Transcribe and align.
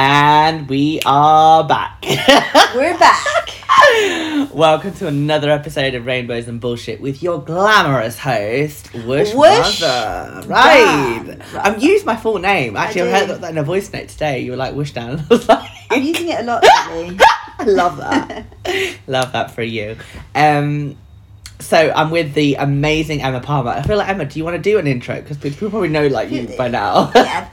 And 0.00 0.68
we 0.68 1.00
are 1.04 1.66
back. 1.66 2.04
We're 2.76 2.96
back. 2.96 4.54
Welcome 4.54 4.94
to 4.94 5.08
another 5.08 5.50
episode 5.50 5.96
of 5.96 6.06
Rainbows 6.06 6.46
and 6.46 6.60
Bullshit 6.60 7.00
with 7.00 7.20
your 7.20 7.42
glamorous 7.42 8.16
host, 8.16 8.94
Whoosh, 8.94 9.34
Whoosh 9.34 9.80
Mother. 9.80 10.46
Right. 10.46 11.24
Dan. 11.26 11.42
I'm 11.54 11.80
used 11.80 12.06
my 12.06 12.14
full 12.14 12.38
name. 12.38 12.76
Actually, 12.76 13.10
I, 13.10 13.26
do. 13.26 13.32
heard 13.32 13.40
that 13.40 13.50
in 13.50 13.58
a 13.58 13.64
voice 13.64 13.92
note 13.92 14.06
today. 14.06 14.38
You 14.38 14.52
were 14.52 14.56
like, 14.56 14.76
Whoosh 14.76 14.92
Dan. 14.92 15.18
I 15.30 15.34
was 15.34 15.48
like, 15.48 15.68
I'm 15.90 16.02
using 16.04 16.28
it 16.28 16.38
a 16.38 16.42
lot 16.44 16.62
lately. 16.62 17.18
I 17.58 17.64
love 17.64 17.96
that. 17.96 18.46
love 19.08 19.32
that 19.32 19.50
for 19.50 19.62
you. 19.62 19.96
Um, 20.32 20.96
so 21.58 21.76
I'm 21.76 22.10
with 22.10 22.34
the 22.34 22.54
amazing 22.54 23.20
Emma 23.20 23.40
Palmer. 23.40 23.72
I 23.72 23.82
feel 23.82 23.96
like 23.96 24.08
Emma. 24.08 24.26
Do 24.26 24.38
you 24.38 24.44
want 24.44 24.54
to 24.54 24.62
do 24.62 24.78
an 24.78 24.86
intro? 24.86 25.16
Because 25.16 25.38
people 25.38 25.70
probably 25.70 25.88
know 25.88 26.06
like 26.06 26.30
you 26.30 26.46
by 26.56 26.68
now. 26.68 27.10
yeah, 27.16 27.48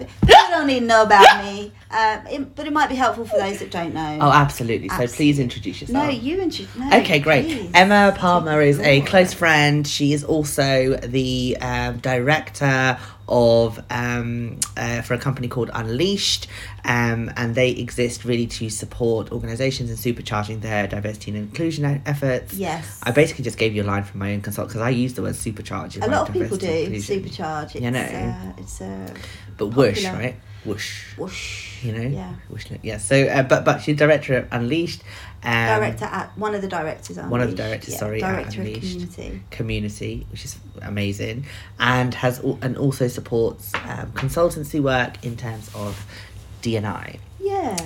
don't 0.58 0.68
need 0.68 0.80
to 0.82 0.86
know 0.86 1.04
about 1.04 1.44
me, 1.44 1.71
um, 1.92 2.28
it, 2.28 2.56
but 2.56 2.66
it 2.68 2.74
might 2.74 2.90
be 2.90 2.96
helpful 2.96 3.25
for 3.25 3.38
those 3.38 3.60
that 3.60 3.71
don't 3.71 3.93
know. 3.93 4.18
oh, 4.21 4.32
absolutely. 4.32 4.89
So 4.89 5.07
please 5.07 5.39
introduce 5.39 5.82
yourself. 5.82 6.06
no, 6.06 6.10
you 6.10 6.42
and 6.42 6.57
you. 6.57 6.68
No, 6.78 6.98
Okay, 7.00 7.20
great. 7.20 7.46
please. 7.46 7.71
Emma 7.74 8.14
Palmer 8.18 8.62
is 8.62 8.79
a 8.79 9.02
close 9.02 9.34
friend. 9.34 9.88
She 9.88 10.14
is 10.14 10.24
also 10.24 10.96
the 10.98 11.57
um, 11.62 11.98
director 11.98 12.98
of 13.28 13.84
um, 13.89 14.60
uh, 14.78 15.02
for 15.02 15.15
a 15.15 15.18
company 15.18 15.48
called 15.48 15.71
Unleashed, 15.74 16.46
um, 16.84 17.32
and 17.36 17.56
they 17.56 17.71
exist 17.71 18.24
really 18.24 18.46
to 18.46 18.70
support 18.70 19.32
organisations 19.32 19.90
in 19.90 19.98
supercharging 19.98 20.62
their 20.62 20.86
diversity 20.86 21.32
and 21.32 21.40
inclusion 21.40 22.01
efforts. 22.06 22.54
Yes. 22.54 23.00
I 23.04 23.10
basically 23.12 23.43
just 23.43 23.57
gave 23.57 23.76
you 23.76 23.82
a 23.82 23.87
line 23.87 24.04
from 24.04 24.20
my 24.20 24.34
own 24.34 24.42
consult 24.42 24.68
because 24.68 24.82
I 24.82 24.90
use 24.92 25.15
the 25.15 25.24
word 25.24 25.34
supercharge. 25.34 26.01
a 26.01 26.07
lot 26.07 26.28
of 26.29 26.34
people 26.34 26.56
do 26.57 26.68
supercharge. 26.68 27.76
It's, 27.76 27.84
You 27.84 27.90
know. 27.92 28.00
uh, 28.00 28.54
it's 28.62 28.79
a 28.82 29.12
but 29.57 29.68
whoosh, 29.68 30.06
right? 30.06 30.36
Whoosh. 30.65 31.18
whoosh. 31.18 31.83
You 31.83 31.92
know, 31.93 32.02
Yeah. 32.02 32.33
whoosh. 32.50 32.66
Yeah. 32.81 32.97
So, 32.97 33.23
uh, 33.25 33.44
but 33.44 33.64
but 33.66 33.81
she's 33.81 33.97
director 33.97 34.38
of 34.38 34.47
Unleashed. 34.52 35.02
Um, 35.44 35.52
Director 35.80 36.06
at 36.06 36.36
one 36.38 36.56
of 36.56 36.62
the 36.64 36.67
directors. 36.67 37.17
one 37.17 37.40
of 37.42 37.52
the 37.52 37.56
directors, 37.56 37.94
Yeah, 37.94 38.00
sorry, 38.00 38.23
at 38.23 38.31
Director 38.34 38.62
of 38.62 38.67
Unleashed. 38.67 38.92
community. 38.92 39.42
community, 39.52 40.28
which 40.31 40.44
is 40.45 40.58
amazing, 40.81 41.45
and 41.80 42.14
has 42.16 42.40
and 42.62 42.75
also 42.78 43.08
supports 43.08 43.72
um, 43.75 44.12
consultancy 44.14 44.81
work 44.81 45.23
in 45.23 45.38
terms 45.38 45.70
of 45.75 46.06
DNI. 46.64 47.20
Yeah. 47.40 47.78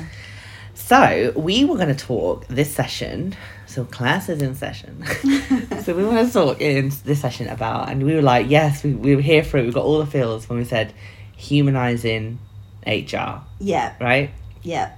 So 0.73 1.33
we 1.35 1.65
were 1.65 1.75
going 1.75 1.93
to 1.93 2.05
talk 2.05 2.47
this 2.47 2.73
session. 2.73 3.35
So 3.67 3.83
class 3.85 4.29
is 4.29 4.41
in 4.41 4.55
session. 4.55 5.03
so 5.83 5.93
we 5.93 6.03
want 6.03 6.25
to 6.25 6.33
talk 6.33 6.59
in 6.61 6.91
this 7.03 7.21
session 7.21 7.47
about, 7.49 7.89
and 7.89 8.01
we 8.03 8.15
were 8.15 8.21
like, 8.23 8.49
yes, 8.49 8.83
we, 8.83 8.93
we 8.93 9.15
were 9.15 9.21
here 9.21 9.43
for 9.43 9.57
it. 9.57 9.65
We 9.65 9.71
got 9.71 9.83
all 9.83 9.99
the 9.99 10.07
feels 10.07 10.49
when 10.49 10.57
we 10.57 10.65
said 10.65 10.93
humanizing 11.35 12.39
HR, 12.85 13.41
Yeah. 13.59 13.93
right? 13.99 14.31
Yeah. 14.63 14.91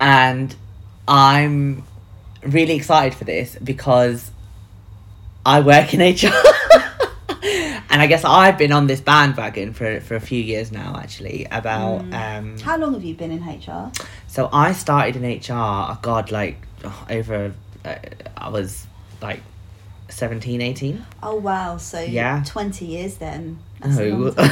and 0.00 0.54
I'm 1.08 1.84
really 2.42 2.74
excited 2.74 3.14
for 3.16 3.24
this 3.24 3.56
because 3.62 4.30
I 5.44 5.60
work 5.60 5.94
in 5.94 6.00
HR. 6.14 6.32
and 7.90 8.02
I 8.02 8.06
guess 8.06 8.24
I've 8.24 8.58
been 8.58 8.72
on 8.72 8.86
this 8.88 9.00
bandwagon 9.00 9.72
for, 9.72 10.00
for 10.00 10.16
a 10.16 10.20
few 10.20 10.42
years 10.42 10.72
now, 10.72 10.96
actually, 10.98 11.46
about. 11.50 12.00
Um, 12.12 12.58
How 12.58 12.76
long 12.76 12.92
have 12.94 13.04
you 13.04 13.14
been 13.14 13.30
in 13.30 13.42
HR? 13.44 13.90
so 14.26 14.48
I 14.52 14.72
started 14.72 15.16
in 15.16 15.22
HR, 15.24 15.52
oh 15.52 15.98
God, 16.02 16.30
like 16.30 16.56
oh, 16.84 17.06
over. 17.08 17.52
Uh, 17.84 17.94
I 18.36 18.48
was 18.50 18.86
like 19.22 19.40
17, 20.08 20.60
18. 20.60 21.06
Oh 21.22 21.36
wow! 21.36 21.76
So 21.78 22.00
Yeah. 22.00 22.42
twenty 22.44 22.84
years 22.86 23.16
then. 23.16 23.58
That's 23.80 23.96
No. 23.96 24.04
long 24.16 24.34
time. 24.34 24.50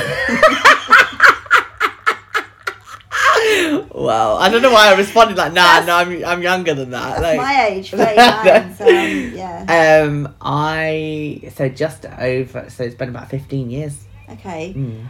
Well, 4.05 4.36
I 4.38 4.48
don't 4.48 4.62
know 4.62 4.72
why 4.72 4.88
I 4.92 4.94
responded 4.97 5.36
like, 5.36 5.52
nah, 5.52 5.80
That's- 5.80 5.86
no, 5.86 5.97
I'm, 5.97 6.24
I'm 6.24 6.42
younger 6.42 6.74
than 6.74 6.91
that. 6.91 7.20
That's 7.20 7.22
like, 7.22 7.36
my 7.38 7.66
age, 7.69 7.91
thirty-nine. 7.91 8.74
so 8.77 8.86
um, 8.86 9.33
yeah. 9.34 10.02
Um, 10.06 10.34
I 10.41 11.50
so 11.54 11.69
just 11.69 12.06
over. 12.06 12.69
So 12.70 12.84
it's 12.84 12.94
been 12.94 13.09
about 13.09 13.28
fifteen 13.31 13.70
years. 13.70 14.04
Okay. 14.28 14.75
Mm. 14.76 15.06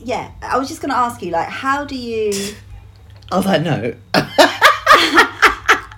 Yeah, 0.00 0.30
I 0.42 0.56
was 0.58 0.68
just 0.68 0.80
going 0.80 0.90
to 0.90 0.96
ask 0.96 1.20
you, 1.22 1.32
like, 1.32 1.48
how 1.48 1.84
do 1.84 1.96
you, 1.96 2.30
Oh, 3.32 3.42
that 3.42 3.62
note, 3.62 3.96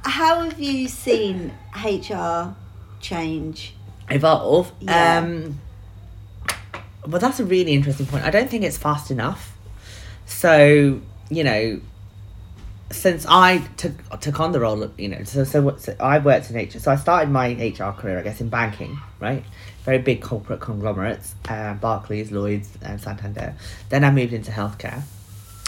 how 0.05 0.41
have 0.41 0.59
you 0.59 0.89
seen 0.89 1.53
HR 1.85 2.55
change? 3.01 3.75
evolve. 4.09 4.73
Yeah. 4.81 5.19
Um, 5.19 5.61
well, 7.07 7.21
that's 7.21 7.39
a 7.41 7.45
really 7.45 7.73
interesting 7.75 8.07
point. 8.07 8.25
I 8.25 8.31
don't 8.31 8.51
think 8.51 8.65
it's 8.65 8.77
fast 8.79 9.11
enough. 9.11 9.57
So 10.27 11.01
you 11.31 11.45
know, 11.45 11.81
since 12.91 13.25
I 13.29 13.59
took 13.77 14.21
took 14.21 14.41
on 14.41 14.53
the 14.53 14.61
role, 14.61 14.83
of, 14.83 14.99
you 14.99 15.09
know, 15.09 15.23
so 15.25 15.45
so, 15.45 15.77
so 15.77 15.95
I 16.01 16.19
worked 16.19 16.51
in 16.51 16.57
HR. 16.57 16.79
So 16.79 16.91
I 16.91 16.97
started 16.97 17.31
my 17.31 17.53
HR 17.53 17.93
career, 17.93 18.19
I 18.19 18.23
guess, 18.23 18.41
in 18.41 18.49
banking, 18.49 18.99
right? 19.21 19.45
Very 19.85 19.99
big 19.99 20.21
corporate 20.21 20.61
conglomerates, 20.61 21.35
uh, 21.49 21.75
Barclays, 21.75 22.33
Lloyd's, 22.33 22.69
and 22.83 23.01
Santander. 23.01 23.55
Then 23.89 24.05
I 24.05 24.11
moved 24.11 24.33
into 24.33 24.51
healthcare, 24.51 25.03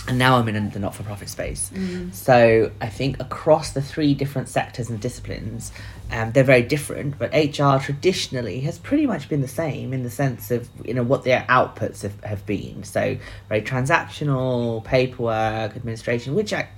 and 0.08 0.18
now 0.18 0.36
I'm 0.36 0.48
in 0.48 0.70
the 0.70 0.78
not 0.78 0.94
for 0.94 1.04
profit 1.04 1.28
space. 1.28 1.70
So 2.12 2.72
I 2.80 2.88
think 2.88 3.20
across 3.20 3.70
the 3.72 3.80
three 3.82 4.14
different 4.14 4.48
sectors 4.48 4.90
and 4.90 5.00
disciplines, 5.00 5.70
um, 6.10 6.32
they're 6.32 6.42
very 6.44 6.62
different. 6.62 7.18
But 7.18 7.32
HR 7.32 7.78
traditionally 7.82 8.60
has 8.60 8.78
pretty 8.78 9.06
much 9.06 9.28
been 9.28 9.40
the 9.42 9.48
same 9.48 9.92
in 9.92 10.02
the 10.02 10.10
sense 10.10 10.50
of 10.50 10.68
you 10.84 10.92
know 10.94 11.02
what 11.04 11.22
their 11.24 11.42
outputs 11.48 12.02
have, 12.02 12.22
have 12.24 12.44
been. 12.46 12.82
So 12.84 13.16
very 13.48 13.62
transactional, 13.62 14.82
paperwork, 14.84 15.76
administration, 15.76 16.34
which 16.34 16.52
I, 16.52 16.68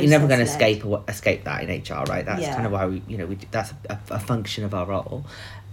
you're 0.00 0.10
never 0.10 0.26
going 0.26 0.40
to 0.40 0.46
escape 0.46 0.84
escape 1.08 1.44
that 1.44 1.62
in 1.62 1.70
HR, 1.82 2.04
right? 2.04 2.24
That's 2.24 2.40
Yeah. 2.42 2.54
kind 2.54 2.66
of 2.66 2.72
why 2.72 2.86
we 2.86 3.02
you 3.06 3.18
know 3.18 3.26
we 3.26 3.36
that's 3.50 3.72
a, 3.88 3.98
a 4.10 4.18
function 4.18 4.64
of 4.64 4.74
our 4.74 4.86
role. 4.86 5.24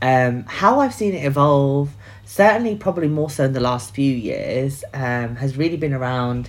Um, 0.02 0.44
how 0.46 0.80
I've 0.80 0.94
seen 0.94 1.14
it 1.14 1.26
evolve, 1.26 1.90
certainly 2.30 2.76
probably 2.76 3.08
more 3.08 3.28
so 3.28 3.44
in 3.44 3.54
the 3.54 3.60
last 3.60 3.96
few 3.96 4.16
years, 4.16 4.84
um, 4.94 5.36
has 5.36 5.58
really 5.58 5.78
been 5.78 5.94
around 5.94 6.48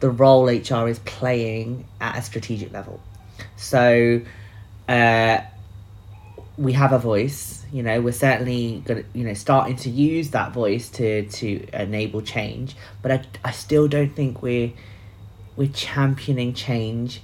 the 0.00 0.10
role 0.10 0.44
HR 0.44 0.88
is 0.88 0.98
playing 1.06 1.86
at 2.02 2.18
a 2.18 2.22
strategic 2.22 2.70
level. 2.70 3.00
So, 3.56 4.20
uh, 4.90 5.38
we 6.58 6.74
have 6.74 6.92
a 6.92 6.98
voice. 6.98 7.64
You 7.72 7.82
know, 7.82 8.02
we're 8.02 8.12
certainly 8.12 8.82
gonna, 8.84 9.04
you 9.14 9.24
know, 9.24 9.32
starting 9.32 9.76
to 9.76 9.88
use 9.88 10.30
that 10.32 10.52
voice 10.52 10.90
to 10.90 11.26
to 11.26 11.66
enable 11.72 12.20
change. 12.20 12.76
But 13.00 13.12
I, 13.12 13.22
I 13.42 13.50
still 13.52 13.88
don't 13.88 14.14
think 14.14 14.42
we're 14.42 14.72
we're 15.56 15.70
championing 15.72 16.52
change 16.52 17.22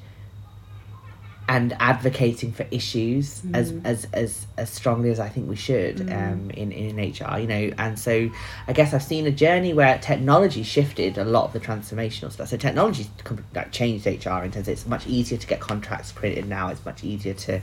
and 1.48 1.74
advocating 1.80 2.52
for 2.52 2.66
issues 2.70 3.42
as, 3.54 3.72
as 3.82 4.06
as 4.12 4.46
as 4.58 4.68
strongly 4.68 5.10
as 5.10 5.18
I 5.18 5.30
think 5.30 5.48
we 5.48 5.56
should 5.56 6.02
um, 6.12 6.50
in 6.50 6.70
in 6.72 6.96
HR. 6.96 7.38
You 7.38 7.46
know, 7.46 7.74
and 7.78 7.98
so 7.98 8.30
I 8.66 8.72
guess 8.74 8.92
I've 8.92 9.02
seen 9.02 9.26
a 9.26 9.30
journey 9.30 9.72
where 9.72 9.98
technology 9.98 10.62
shifted 10.62 11.16
a 11.16 11.24
lot 11.24 11.46
of 11.46 11.54
the 11.54 11.60
transformational 11.60 12.30
stuff. 12.30 12.48
So 12.48 12.58
technology 12.58 13.06
like 13.54 13.72
changed 13.72 14.04
HR 14.04 14.42
in 14.44 14.52
terms 14.52 14.68
of 14.68 14.68
it's 14.68 14.86
much 14.86 15.06
easier 15.06 15.38
to 15.38 15.46
get 15.46 15.58
contracts 15.58 16.12
printed 16.12 16.46
now. 16.46 16.68
It's 16.68 16.84
much 16.84 17.02
easier 17.02 17.34
to. 17.34 17.60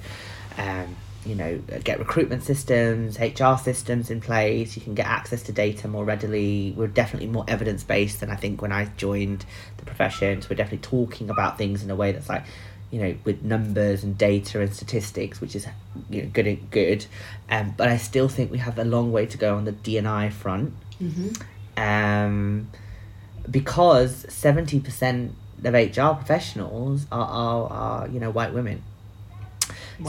Um, 0.57 0.95
you 1.25 1.33
know, 1.33 1.57
get 1.83 1.97
recruitment 1.97 2.43
systems, 2.43 3.17
HR 3.19 3.57
systems 3.57 4.11
in 4.11 4.21
place. 4.21 4.75
You 4.75 4.83
can 4.83 4.93
get 4.93 5.07
access 5.07 5.41
to 5.43 5.51
data 5.51 5.87
more 5.87 6.05
readily. 6.05 6.75
We're 6.77 6.85
definitely 6.85 7.29
more 7.29 7.43
evidence 7.47 7.83
based 7.83 8.19
than 8.19 8.29
I 8.29 8.35
think 8.35 8.61
when 8.61 8.71
I 8.71 8.85
joined 8.95 9.43
the 9.77 9.85
profession. 9.85 10.43
So 10.43 10.49
we're 10.51 10.57
definitely 10.57 10.87
talking 10.87 11.31
about 11.31 11.57
things 11.57 11.83
in 11.83 11.89
a 11.89 11.95
way 11.95 12.11
that's 12.11 12.29
like, 12.29 12.45
you 12.91 12.99
know, 12.99 13.15
with 13.23 13.43
numbers 13.43 14.03
and 14.03 14.17
data 14.17 14.61
and 14.61 14.73
statistics, 14.73 15.41
which 15.41 15.55
is 15.55 15.67
you 16.09 16.23
know 16.23 16.29
good 16.33 16.47
and 16.47 16.69
good. 16.71 17.05
Um, 17.49 17.73
but 17.75 17.89
I 17.89 17.97
still 17.97 18.29
think 18.29 18.51
we 18.51 18.59
have 18.59 18.77
a 18.77 18.83
long 18.85 19.11
way 19.11 19.25
to 19.25 19.37
go 19.37 19.55
on 19.55 19.65
the 19.65 19.73
DNI 19.73 20.31
front. 20.31 20.73
Um, 21.77 22.69
because 23.49 24.25
seventy 24.29 24.79
percent 24.79 25.35
of 25.63 25.73
HR 25.73 26.15
professionals 26.15 27.05
are, 27.11 27.27
are, 27.27 27.71
are 27.71 28.07
you 28.07 28.19
know 28.19 28.29
white 28.31 28.53
women. 28.53 28.83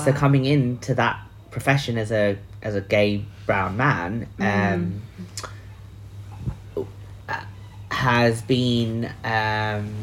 So 0.05 0.13
coming 0.13 0.45
into 0.45 0.95
that 0.95 1.21
profession 1.51 1.97
as 1.97 2.11
a 2.11 2.39
as 2.63 2.75
a 2.75 2.81
gay 2.81 3.25
brown 3.47 3.77
man 3.77 4.29
um, 4.41 5.03
uh, 7.29 7.45
has 7.91 8.43
been 8.43 9.11
um, 9.25 9.95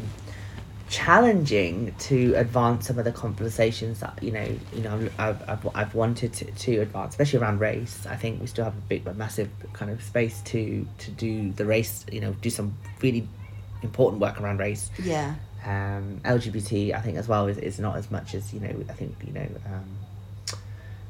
challenging 0.98 1.94
to 1.98 2.34
advance 2.44 2.86
some 2.88 2.98
of 2.98 3.04
the 3.04 3.12
conversations 3.24 4.00
that 4.00 4.14
you 4.22 4.32
know 4.36 4.48
you 4.76 4.82
know 4.86 4.94
I've, 5.18 5.40
I've, 5.48 5.64
I've 5.74 5.94
wanted 5.94 6.32
to, 6.38 6.44
to 6.64 6.72
advance 6.86 7.10
especially 7.14 7.40
around 7.40 7.58
race 7.60 8.06
I 8.06 8.16
think 8.22 8.40
we 8.40 8.46
still 8.46 8.64
have 8.64 8.76
a 8.82 8.86
big 8.92 9.06
a 9.06 9.14
massive 9.14 9.50
kind 9.72 9.90
of 9.90 9.98
space 10.02 10.36
to 10.52 10.86
to 10.98 11.10
do 11.10 11.32
the 11.52 11.64
race 11.64 12.04
you 12.12 12.20
know 12.20 12.32
do 12.46 12.50
some 12.58 12.68
really 13.02 13.26
important 13.82 14.20
work 14.20 14.40
around 14.40 14.58
race 14.60 14.90
Yeah. 15.02 15.34
um, 15.66 16.20
LGBT, 16.24 16.94
I 16.94 17.00
think 17.00 17.16
as 17.18 17.26
well 17.28 17.46
is, 17.52 17.58
is 17.58 17.78
not 17.78 17.96
as 17.96 18.10
much 18.10 18.34
as 18.34 18.52
you 18.54 18.60
know. 18.60 18.74
I 18.88 18.92
think 18.92 19.12
you 19.26 19.32
know. 19.38 19.48
Um, 19.66 19.88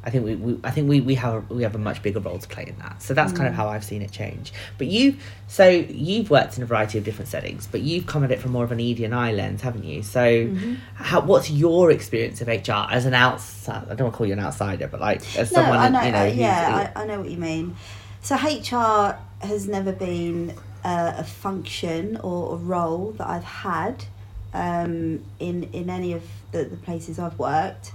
I 0.05 0.11
think 0.11 0.25
we, 0.25 0.35
we 0.37 0.59
I 0.63 0.71
think 0.71 0.89
we, 0.89 1.01
we 1.01 1.15
have 1.15 1.49
we 1.51 1.63
have 1.63 1.75
a 1.75 1.79
much 1.79 2.03
bigger 2.03 2.21
role 2.21 2.39
to 2.39 2.47
play 2.49 2.67
in 2.69 2.77
that. 2.79 3.03
So 3.03 3.15
that's 3.15 3.33
kind 3.33 3.49
of 3.49 3.55
how 3.55 3.69
I've 3.69 3.85
seen 3.85 4.03
it 4.03 4.13
change. 4.13 4.53
But 4.77 4.89
you 4.89 5.17
so 5.49 5.67
you've 5.67 6.31
worked 6.31 6.59
in 6.59 6.63
a 6.63 6.67
variety 6.67 6.99
of 6.99 7.05
different 7.05 7.29
settings, 7.29 7.67
but 7.67 7.81
you've 7.81 8.07
come 8.07 8.23
at 8.23 8.31
it 8.31 8.39
from 8.41 8.53
more 8.53 8.65
of 8.65 8.73
an 8.73 8.81
ED 8.81 9.01
and 9.01 9.15
I 9.15 9.33
lens, 9.33 9.63
haven't 9.63 9.85
you? 9.85 10.03
So 10.03 10.55
how 10.95 11.21
what's 11.23 11.51
your 11.51 11.91
experience 11.91 12.43
of 12.43 12.49
HR 12.49 12.87
as 12.91 13.07
an 13.07 13.15
outside? 13.15 13.85
I 13.85 13.95
don't 13.95 14.03
want 14.03 14.15
to 14.15 14.19
call 14.19 14.27
you 14.27 14.35
an 14.35 14.41
outsider, 14.41 14.89
but 14.89 15.01
like 15.01 15.21
as 15.39 15.51
No, 15.53 15.61
someone 15.63 15.79
I 15.79 15.89
know. 15.89 16.03
you 16.03 16.13
know 16.13 16.21
uh, 16.21 16.25
yeah, 16.25 16.93
I, 16.95 17.03
I 17.03 17.07
know 17.07 17.21
what 17.21 17.31
you 17.31 17.39
mean. 17.39 17.77
So 18.21 18.37
HR 18.37 19.19
has 19.41 19.67
never 19.69 19.93
been 19.93 20.55
uh, 20.85 21.15
a 21.17 21.25
function 21.25 22.19
or 22.19 22.55
a 22.55 22.57
role 22.57 23.13
that 23.13 23.27
I've 23.27 23.45
had 23.45 24.05
um, 24.53 25.25
in 25.41 25.65
in 25.73 25.89
any 25.89 26.13
of 26.13 26.23
the, 26.53 26.65
the 26.65 26.77
places 26.77 27.19
I've 27.19 27.39
worked. 27.39 27.93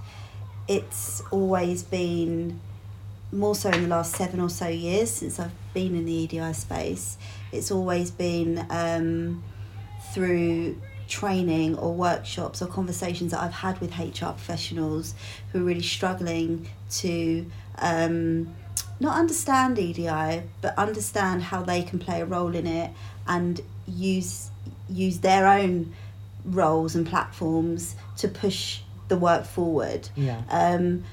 It's 0.70 1.20
always 1.32 1.82
been 1.82 2.60
more 3.32 3.56
so 3.56 3.70
in 3.70 3.82
the 3.82 3.88
last 3.88 4.14
seven 4.14 4.38
or 4.38 4.48
so 4.48 4.68
years 4.68 5.10
since 5.10 5.40
I've 5.40 5.50
been 5.74 5.96
in 5.96 6.04
the 6.04 6.12
EDI 6.12 6.52
space. 6.52 7.18
It's 7.50 7.72
always 7.72 8.12
been 8.12 8.64
um, 8.70 9.42
through 10.14 10.80
training 11.08 11.76
or 11.76 11.92
workshops 11.92 12.62
or 12.62 12.68
conversations 12.68 13.32
that 13.32 13.40
I've 13.40 13.52
had 13.52 13.80
with 13.80 13.98
HR 13.98 14.26
professionals 14.26 15.16
who 15.50 15.62
are 15.62 15.64
really 15.64 15.82
struggling 15.82 16.68
to 16.98 17.50
um, 17.78 18.54
not 19.00 19.18
understand 19.18 19.76
EDI 19.76 20.44
but 20.62 20.78
understand 20.78 21.42
how 21.42 21.62
they 21.62 21.82
can 21.82 21.98
play 21.98 22.20
a 22.20 22.24
role 22.24 22.54
in 22.54 22.68
it 22.68 22.92
and 23.26 23.60
use 23.88 24.52
use 24.88 25.18
their 25.18 25.48
own 25.48 25.92
roles 26.44 26.94
and 26.94 27.08
platforms 27.08 27.96
to 28.18 28.28
push 28.28 28.82
the 29.10 29.16
work 29.28 29.44
forward. 29.56 30.02
yeah 30.16 30.40
Um, 30.50 31.04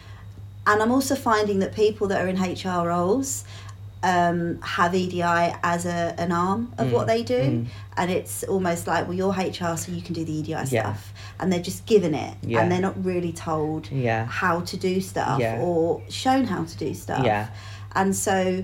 and 0.70 0.78
I'm 0.84 0.92
also 0.98 1.16
finding 1.16 1.60
that 1.64 1.74
people 1.76 2.06
that 2.12 2.20
are 2.24 2.28
in 2.34 2.38
HR 2.42 2.88
roles 2.88 3.44
um, 4.04 4.60
have 4.62 4.94
EDI 4.94 5.22
as 5.64 5.86
a, 5.86 6.14
an 6.24 6.32
arm 6.32 6.62
of 6.78 6.88
Mm, 6.88 6.92
what 6.96 7.06
they 7.08 7.24
do. 7.24 7.42
mm. 7.52 7.66
And 8.00 8.12
it's 8.18 8.44
almost 8.44 8.86
like, 8.92 9.02
well, 9.08 9.18
you're 9.20 9.32
HR, 9.34 9.76
so 9.76 9.92
you 9.98 10.02
can 10.08 10.14
do 10.14 10.24
the 10.30 10.34
EDI 10.40 10.52
Yeah. 10.52 10.66
stuff. 10.66 11.02
And 11.40 11.46
they're 11.52 11.68
just 11.72 11.86
given 11.94 12.14
it. 12.14 12.34
Yeah. 12.44 12.60
And 12.60 12.72
they're 12.72 12.88
not 12.90 12.98
really 13.12 13.34
told 13.50 13.82
yeah 13.92 14.26
how 14.44 14.56
to 14.72 14.76
do 14.90 14.94
stuff 15.02 15.40
or 15.66 16.02
shown 16.24 16.44
how 16.54 16.64
to 16.72 16.76
do 16.86 16.94
stuff. 16.94 17.24
yeah 17.26 17.48
And 18.00 18.16
so, 18.16 18.64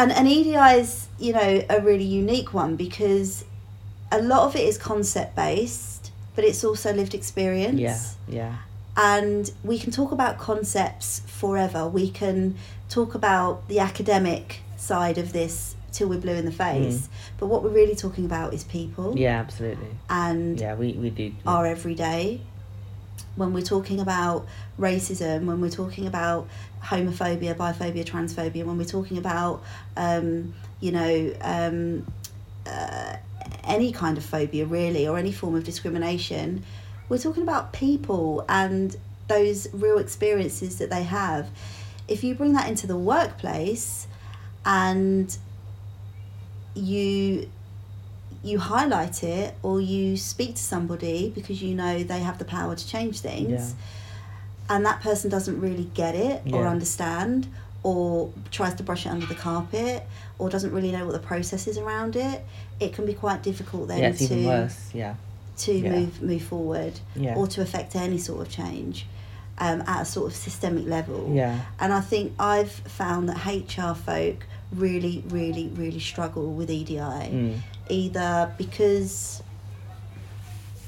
and, 0.00 0.10
and 0.18 0.26
EDI 0.36 0.80
is, 0.80 0.90
you 1.18 1.32
know, 1.38 1.52
a 1.76 1.78
really 1.88 2.08
unique 2.24 2.50
one 2.62 2.72
because 2.76 3.44
a 4.10 4.20
lot 4.32 4.42
of 4.48 4.56
it 4.56 4.64
is 4.70 4.76
concept 4.78 5.36
based, 5.36 6.01
but 6.34 6.44
it's 6.44 6.64
also 6.64 6.92
lived 6.92 7.14
experience. 7.14 7.80
Yeah 7.80 7.98
yeah. 8.28 8.56
And 8.96 9.50
we 9.64 9.78
can 9.78 9.90
talk 9.90 10.12
about 10.12 10.38
concepts 10.38 11.20
forever. 11.26 11.88
We 11.88 12.10
can 12.10 12.56
talk 12.88 13.14
about 13.14 13.68
the 13.68 13.78
academic 13.78 14.60
side 14.76 15.16
of 15.16 15.32
this 15.32 15.76
till 15.92 16.08
we're 16.08 16.20
blue 16.20 16.34
in 16.34 16.44
the 16.44 16.52
face, 16.52 17.08
but 17.38 17.46
what 17.46 17.62
we're 17.62 17.70
really 17.70 17.94
talking 17.94 18.24
about 18.24 18.54
is 18.54 18.64
people. 18.64 19.16
Yeah 19.16 19.38
absolutely. 19.40 19.88
And 20.10 20.60
yeah 20.60 20.74
we 20.74 20.92
we 20.92 21.10
do 21.10 21.32
our 21.46 21.66
everyday. 21.66 22.40
When 23.34 23.54
we're 23.54 23.62
talking 23.62 23.98
about 23.98 24.46
racism, 24.78 25.46
when 25.46 25.60
we're 25.62 25.70
talking 25.70 26.06
about 26.06 26.48
homophobia, 26.82 27.54
biphobia, 27.54 28.04
transphobia, 28.04 28.64
when 28.66 28.76
we're 28.76 28.84
talking 28.84 29.16
about, 29.16 29.62
um, 29.96 30.52
you 30.80 30.92
know, 30.92 31.34
um, 31.40 32.06
uh, 32.66 33.16
any 33.64 33.92
kind 33.92 34.18
of 34.18 34.24
phobia 34.24 34.64
really, 34.66 35.06
or 35.06 35.18
any 35.18 35.32
form 35.32 35.54
of 35.54 35.64
discrimination, 35.64 36.64
we're 37.08 37.18
talking 37.18 37.42
about 37.42 37.72
people 37.72 38.44
and 38.48 38.96
those 39.28 39.72
real 39.72 39.98
experiences 39.98 40.78
that 40.78 40.90
they 40.90 41.02
have. 41.04 41.48
If 42.08 42.24
you 42.24 42.34
bring 42.34 42.52
that 42.54 42.68
into 42.68 42.86
the 42.86 42.96
workplace 42.96 44.06
and 44.64 45.36
you 46.74 47.48
you 48.44 48.58
highlight 48.58 49.22
it 49.22 49.54
or 49.62 49.80
you 49.80 50.16
speak 50.16 50.56
to 50.56 50.62
somebody 50.62 51.30
because 51.34 51.62
you 51.62 51.74
know 51.74 52.02
they 52.02 52.20
have 52.20 52.38
the 52.38 52.44
power 52.44 52.74
to 52.74 52.86
change 52.86 53.20
things 53.20 53.50
Yeah. 54.68 54.74
and 54.76 54.84
that 54.86 55.00
person 55.00 55.30
doesn't 55.30 55.60
really 55.60 55.88
get 55.94 56.14
it 56.16 56.42
or 56.52 56.66
understand 56.66 57.46
or 57.84 58.32
tries 58.50 58.74
to 58.76 58.82
brush 58.82 59.06
it 59.06 59.10
under 59.10 59.26
the 59.26 59.34
carpet 59.34 60.02
or 60.38 60.48
doesn't 60.50 60.72
really 60.72 60.90
know 60.90 61.04
what 61.04 61.12
the 61.12 61.20
process 61.20 61.68
is 61.68 61.78
around 61.78 62.16
it 62.16 62.44
it 62.84 62.92
can 62.92 63.06
be 63.06 63.14
quite 63.14 63.42
difficult 63.42 63.88
then 63.88 63.98
yeah 64.00 64.08
it's 64.08 64.18
to 64.18 64.24
even 64.34 64.46
worse 64.46 64.90
yeah 64.94 65.14
to 65.58 65.72
Yeah. 65.72 65.90
move 65.90 66.22
move 66.22 66.42
forward 66.42 66.94
yeah 67.14 67.34
or 67.36 67.46
to 67.48 67.60
affect 67.62 67.94
any 67.96 68.18
sort 68.18 68.40
of 68.46 68.48
change 68.52 69.06
um, 69.58 69.82
at 69.86 70.02
a 70.02 70.04
sort 70.04 70.26
of 70.30 70.36
systemic 70.36 70.86
level 70.86 71.30
yeah 71.34 71.60
and 71.78 71.92
I 71.92 72.00
think 72.00 72.32
I've 72.38 72.72
found 72.72 73.28
that 73.28 73.44
HR 73.46 73.94
folk 73.94 74.46
really, 74.74 75.22
really, 75.28 75.68
really 75.74 76.00
struggle 76.00 76.52
with 76.54 76.70
EDI. 76.70 76.96
mm. 76.96 77.58
Either 77.90 78.52
because 78.56 79.42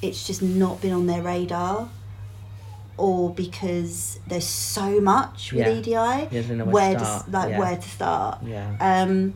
it's 0.00 0.26
just 0.26 0.40
not 0.42 0.80
been 0.80 0.92
on 0.92 1.06
their 1.06 1.20
radar, 1.22 1.88
or 2.96 3.30
because 3.34 4.18
there's 4.26 4.46
so 4.46 5.00
much 5.00 5.52
with 5.52 5.66
Yeah. 5.66 5.72
EDI. 5.72 5.90
yeah 5.92 6.26
they 6.30 6.42
don't 6.42 6.58
know 6.58 6.64
Where 6.64 6.94
to 6.94 6.98
to, 6.98 7.04
start. 7.04 7.22
s- 7.28 7.32
like 7.34 7.50
yeah. 7.50 7.58
where 7.58 7.76
to 7.76 7.88
start? 7.88 8.38
yeah 8.46 8.76
Um, 8.80 9.34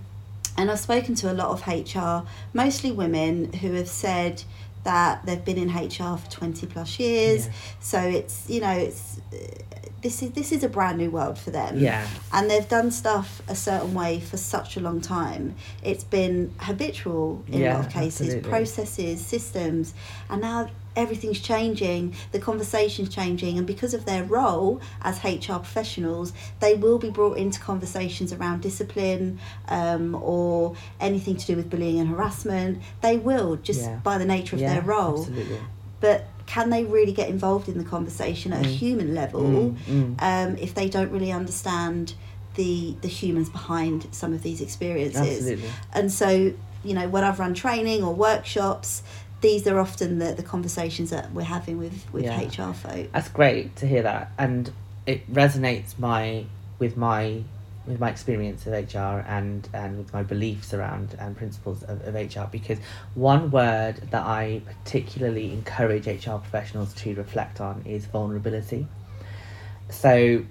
and 0.59 0.71
I've 0.71 0.81
spoken 0.81 1.15
to 1.17 1.33
a 1.33 1.35
lot 1.35 1.49
of 1.51 1.67
HR, 1.67 2.29
mostly 2.53 2.91
women, 2.91 3.53
who 3.55 3.73
have 3.75 3.89
said 3.89 4.43
that 4.85 5.25
they've 5.25 5.45
been 5.45 5.57
in 5.57 5.69
HR 5.69 6.17
for 6.17 6.31
20 6.31 6.67
plus 6.67 6.99
years. 6.99 7.47
Yeah. 7.47 7.53
So 7.81 8.01
it's, 8.01 8.51
you 8.51 8.61
know, 8.61 8.73
it's 8.73 9.21
uh, 9.33 9.37
this 10.03 10.23
is 10.23 10.31
this 10.33 10.53
is 10.53 10.63
a 10.63 10.69
brand 10.69 10.99
new 10.99 11.11
world 11.11 11.39
for 11.39 11.51
them. 11.51 11.79
yeah 11.79 12.07
And 12.33 12.51
they've 12.51 12.69
done 12.69 12.91
stuff 12.91 13.43
a 13.49 13.57
certain 13.57 13.95
way 13.95 14.21
for 14.21 14.37
such 14.37 14.77
a 14.77 14.81
long 14.81 15.01
time. 15.01 15.55
It's 15.83 16.05
been 16.05 16.55
habitual 16.59 17.45
in 17.49 17.63
a 17.63 17.75
lot 17.75 17.87
of 17.87 17.93
cases, 17.93 18.29
absolutely. 18.29 18.51
processes, 18.51 19.25
systems, 19.25 19.95
and 20.29 20.41
now 20.43 20.71
everything's 20.99 21.41
changing, 21.41 22.15
the 22.33 22.39
conversation's 22.39 23.09
changing, 23.09 23.57
and 23.59 23.67
because 23.67 23.95
of 23.95 24.05
their 24.05 24.25
role 24.25 24.81
as 25.03 25.23
HR 25.25 25.59
professionals, 25.67 26.33
they 26.61 26.75
will 26.75 26.99
be 26.99 27.11
brought 27.11 27.39
into 27.39 27.59
conversations 27.61 28.33
around 28.33 28.61
discipline 28.63 29.39
um, 29.69 30.15
or 30.17 30.75
anything 31.01 31.37
to 31.37 31.47
do 31.47 31.57
with 31.57 31.71
bullying 31.71 31.99
and 32.01 32.09
harassment. 32.11 32.83
They 33.01 33.17
will, 33.17 33.57
just 33.57 33.83
Yeah. 33.83 33.97
by 34.03 34.19
the 34.19 34.25
nature 34.27 34.57
of 34.57 34.63
yeah, 34.63 34.75
their 34.75 34.83
role. 34.83 35.21
absolutely 35.21 35.61
But 36.01 36.27
can 36.47 36.71
they 36.71 36.85
really 36.85 37.13
get 37.13 37.29
involved 37.29 37.69
in 37.69 37.77
the 37.79 37.85
conversation 37.85 38.53
at 38.53 38.61
a 38.65 38.69
Mm. 38.69 38.77
human 38.83 39.15
level? 39.15 39.43
Mm, 39.43 39.77
mm. 40.19 40.23
um, 40.23 40.57
if 40.57 40.75
they 40.75 40.89
don't 40.89 41.11
really 41.11 41.33
understand 41.33 42.15
the 42.55 42.97
the 43.03 43.09
humans 43.09 43.49
behind 43.49 44.07
some 44.11 44.33
of 44.37 44.43
these 44.43 44.61
experiences. 44.61 45.21
absolutely 45.39 45.71
And 45.93 46.11
so, 46.11 46.29
you 46.85 46.95
know, 46.95 47.07
when 47.09 47.23
I've 47.25 47.39
run 47.39 47.55
training 47.55 48.03
or 48.03 48.13
workshops, 48.15 49.03
these 49.41 49.67
are 49.67 49.79
often 49.79 50.19
the, 50.19 50.33
the 50.33 50.43
conversations 50.43 51.11
that 51.11 51.33
we're 51.33 51.43
having 51.43 51.79
with, 51.79 52.13
with 52.13 52.25
Yeah. 52.25 52.41
HR 52.41 52.73
folk. 52.73 53.13
That's 53.13 53.29
great 53.29 53.77
to 53.77 53.87
hear 53.87 54.03
that, 54.03 54.33
and 54.39 54.71
it 55.07 55.33
resonates 55.33 55.99
my 55.99 56.45
with 56.79 56.97
my 56.97 57.43
with 57.87 58.01
my 58.01 58.11
experience 58.11 58.67
of 58.67 58.73
HR 58.73 59.25
and 59.27 59.67
and 59.73 59.97
with 59.99 60.13
my 60.13 60.23
beliefs 60.23 60.75
around 60.75 61.17
and 61.19 61.37
principles 61.37 61.83
of, 61.85 62.07
of 62.07 62.15
HR. 62.15 62.49
Because 62.51 62.79
one 63.15 63.51
word 63.51 63.97
that 64.11 64.27
I 64.27 64.61
particularly 64.67 65.53
encourage 65.53 66.07
HR 66.07 66.37
professionals 66.37 66.93
to 66.95 67.15
reflect 67.15 67.61
on 67.61 67.83
is 67.87 68.07
vulnerability. 68.07 68.87
So. 69.91 70.45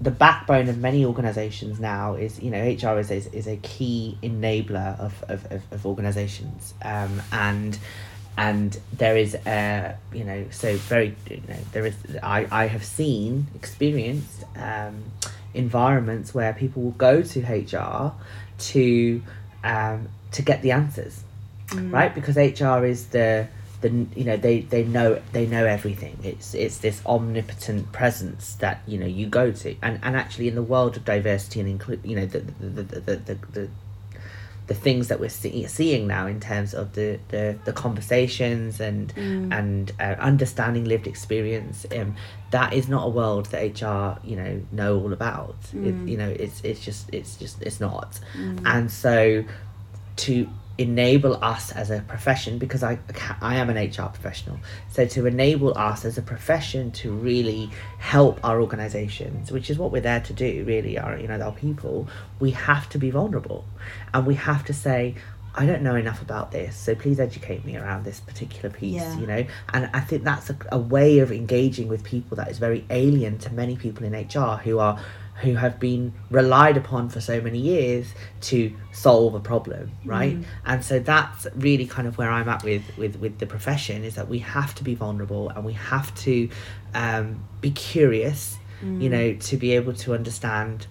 The 0.00 0.10
backbone 0.10 0.68
of 0.68 0.78
many 0.78 1.04
organisations 1.04 1.80
now 1.80 2.14
is, 2.14 2.40
you 2.40 2.50
know, 2.50 2.62
HR 2.62 2.98
is, 2.98 3.10
is, 3.10 3.26
is 3.28 3.46
a 3.48 3.56
key 3.56 4.16
enabler 4.22 4.98
of, 5.00 5.24
of, 5.28 5.50
of, 5.50 5.62
of 5.72 5.86
organisations. 5.86 6.74
Um, 6.82 7.20
and 7.32 7.78
and 8.36 8.78
there 8.92 9.16
is 9.16 9.34
a 9.34 9.96
you 10.14 10.22
know 10.22 10.46
so 10.50 10.76
very 10.76 11.14
you 11.28 11.42
know 11.48 11.56
there 11.72 11.84
is 11.84 11.96
i 12.22 12.46
i 12.52 12.68
have 12.68 12.84
seen 12.84 13.48
experienced 13.56 14.44
um 14.56 15.02
environments 15.54 16.32
where 16.32 16.52
people 16.52 16.82
will 16.84 16.92
go 16.92 17.20
to 17.20 17.40
hr 17.40 18.12
to 18.58 19.20
um 19.64 20.08
to 20.30 20.40
get 20.42 20.62
the 20.62 20.70
answers 20.70 21.24
Mm. 21.68 21.92
right 21.92 22.14
because 22.14 22.36
hr 22.36 22.86
is 22.86 23.08
the 23.08 23.46
the 23.80 23.90
you 24.16 24.24
know 24.24 24.36
they 24.36 24.60
they 24.60 24.82
know 24.84 25.20
they 25.32 25.46
know 25.46 25.64
everything 25.64 26.18
it's 26.24 26.52
it's 26.54 26.78
this 26.78 27.00
omnipotent 27.06 27.92
presence 27.92 28.54
that 28.56 28.80
you 28.86 28.98
know 28.98 29.06
you 29.06 29.26
go 29.26 29.52
to 29.52 29.76
and 29.82 30.00
and 30.02 30.16
actually 30.16 30.48
in 30.48 30.54
the 30.56 30.62
world 30.62 30.96
of 30.96 31.04
diversity 31.04 31.60
and 31.60 31.68
include 31.68 32.00
you 32.04 32.16
know 32.16 32.26
the 32.26 32.40
the 32.40 32.82
the 32.82 32.82
the, 33.00 33.16
the, 33.16 33.34
the 33.52 33.68
the 34.66 34.74
things 34.74 35.08
that 35.08 35.18
we're 35.18 35.30
see- 35.30 35.66
seeing 35.66 36.06
now 36.06 36.26
in 36.26 36.38
terms 36.40 36.74
of 36.74 36.92
the, 36.92 37.18
the, 37.28 37.56
the 37.64 37.72
conversations 37.72 38.80
and 38.80 39.14
Mm. 39.14 39.50
and 39.58 39.92
uh, 39.98 40.14
understanding 40.20 40.84
lived 40.84 41.06
experience 41.06 41.86
um, 41.96 42.14
that 42.50 42.74
is 42.74 42.86
not 42.86 43.06
a 43.06 43.08
world 43.08 43.46
that 43.46 43.62
HR 43.82 44.18
you 44.22 44.36
know 44.36 44.60
know 44.72 44.98
all 45.00 45.12
about 45.14 45.56
Mm. 45.72 45.86
it, 45.86 46.10
you 46.10 46.18
know 46.18 46.28
it's 46.28 46.60
it's 46.64 46.80
just 46.84 47.08
it's 47.14 47.36
just 47.36 47.62
it's 47.62 47.80
not 47.80 48.20
Mm. 48.36 48.60
and 48.66 48.90
so 48.90 49.44
to 50.16 50.48
enable 50.78 51.42
us 51.44 51.72
as 51.72 51.90
a 51.90 52.00
profession 52.02 52.58
because 52.58 52.82
I 52.84 52.98
I 53.40 53.56
am 53.56 53.68
an 53.68 53.76
HR 53.76 54.08
professional. 54.08 54.58
So 54.90 55.04
to 55.06 55.26
enable 55.26 55.76
us 55.76 56.04
as 56.04 56.16
a 56.16 56.22
profession 56.22 56.92
to 56.92 57.10
really 57.12 57.68
help 57.98 58.38
our 58.44 58.60
organizations, 58.60 59.50
which 59.50 59.68
is 59.70 59.76
what 59.78 59.90
we're 59.90 60.00
there 60.02 60.20
to 60.20 60.32
do, 60.32 60.64
really, 60.64 60.96
our 60.98 61.18
you 61.18 61.26
know 61.28 61.40
our 61.40 61.52
people, 61.52 62.08
we 62.38 62.52
have 62.52 62.88
to 62.90 62.98
be 62.98 63.10
vulnerable, 63.10 63.64
and 64.14 64.26
we 64.26 64.36
have 64.36 64.64
to 64.66 64.72
say. 64.72 65.16
I 65.54 65.66
don't 65.66 65.82
know 65.82 65.96
enough 65.96 66.22
about 66.22 66.52
this, 66.52 66.76
so 66.76 66.94
please 66.94 67.18
educate 67.18 67.64
me 67.64 67.76
around 67.76 68.04
this 68.04 68.20
particular 68.20 68.70
piece, 68.70 68.92
Yeah. 69.02 69.18
you 69.18 69.26
know. 69.26 69.44
And 69.72 69.90
I 69.92 69.98
think 69.98 70.22
that's 70.22 70.50
a, 70.50 70.56
a 70.70 70.78
way 70.78 71.18
of 71.18 71.32
engaging 71.32 71.88
with 71.88 72.04
people 72.04 72.36
that 72.36 72.48
is 72.48 72.58
very 72.58 72.84
alien 72.90 73.38
to 73.38 73.52
many 73.52 73.74
people 73.74 74.04
in 74.04 74.12
HR 74.12 74.58
who 74.62 74.78
are 74.78 75.00
who 75.42 75.54
have 75.54 75.78
been 75.78 76.12
relied 76.30 76.76
upon 76.76 77.08
for 77.08 77.20
so 77.20 77.40
many 77.40 77.58
years 77.58 78.12
to 78.40 78.74
solve 78.92 79.34
a 79.34 79.40
problem 79.40 79.90
right? 80.04 80.36
Mm. 80.36 80.44
and 80.66 80.84
so 80.84 80.98
that's 80.98 81.46
really 81.54 81.86
kind 81.86 82.06
of 82.08 82.18
where 82.18 82.30
i'm 82.30 82.48
at 82.48 82.62
with 82.64 82.82
with 82.96 83.16
with 83.16 83.38
the 83.38 83.46
profession 83.46 84.04
is 84.04 84.14
that 84.16 84.28
we 84.28 84.38
have 84.40 84.74
to 84.74 84.84
be 84.84 84.94
vulnerable 84.94 85.48
and 85.50 85.64
we 85.64 85.74
have 85.74 86.14
to 86.16 86.48
um, 86.94 87.42
be 87.60 87.70
curious 87.70 88.58
Mm. 88.80 89.02
you 89.02 89.10
know 89.10 89.34
to 89.34 89.56
be 89.56 89.72
able 89.74 89.92
to 89.92 90.14
understand 90.14 90.86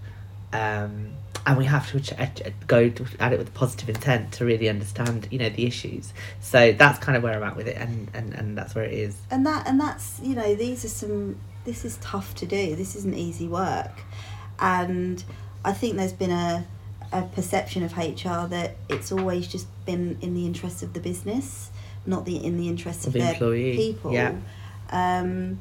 um, 0.52 1.12
and 1.46 1.58
we 1.58 1.64
have 1.64 1.90
to 1.92 2.00
ch- 2.02 2.14
go 2.68 2.92
at 3.20 3.32
it 3.32 3.40
with 3.40 3.54
positive 3.54 3.88
intent 3.88 4.34
to 4.34 4.46
really 4.46 4.68
understand 4.68 5.28
you 5.32 5.40
know 5.40 5.50
the 5.50 5.66
issues. 5.66 6.14
So 6.42 6.74
that's 6.74 7.00
kind 7.00 7.16
of 7.16 7.24
where 7.24 7.34
i'm 7.34 7.44
at 7.44 7.56
with 7.56 7.68
it 7.68 7.78
and 7.78 8.10
and, 8.14 8.34
and 8.34 8.58
that's 8.58 8.76
where 8.76 8.84
it 8.84 8.94
is. 8.94 9.16
And 9.32 9.46
that 9.46 9.66
and 9.68 9.80
that's 9.80 10.20
you 10.22 10.36
know 10.36 10.56
these 10.56 10.84
are 10.84 10.90
some 10.90 11.38
this 11.64 11.86
is 11.86 11.98
tough 11.98 12.36
to 12.36 12.46
do. 12.46 12.76
This 12.76 12.96
isn't 12.98 13.14
easy 13.16 13.48
work 13.48 13.92
and 14.60 15.24
i 15.64 15.72
think 15.74 15.96
there's 15.96 16.14
been 16.14 16.32
a 16.32 16.66
a 17.14 17.22
perception 17.22 17.84
of 17.84 17.96
hr 17.98 18.48
that 18.48 18.76
it's 18.90 19.12
always 19.12 19.48
just 19.48 19.68
been 19.86 20.18
in 20.22 20.34
the 20.34 20.46
interests 20.46 20.84
of 20.84 20.94
the 20.94 21.00
business 21.00 21.72
not 22.06 22.26
the 22.26 22.38
in 22.44 22.58
the 22.58 22.68
interests 22.68 23.06
Of 23.06 23.10
of, 23.10 23.14
the 23.14 23.20
their 23.20 23.34
employee, 23.34 23.76
people. 23.76 24.14
yeah. 24.14 24.36
um 24.92 25.60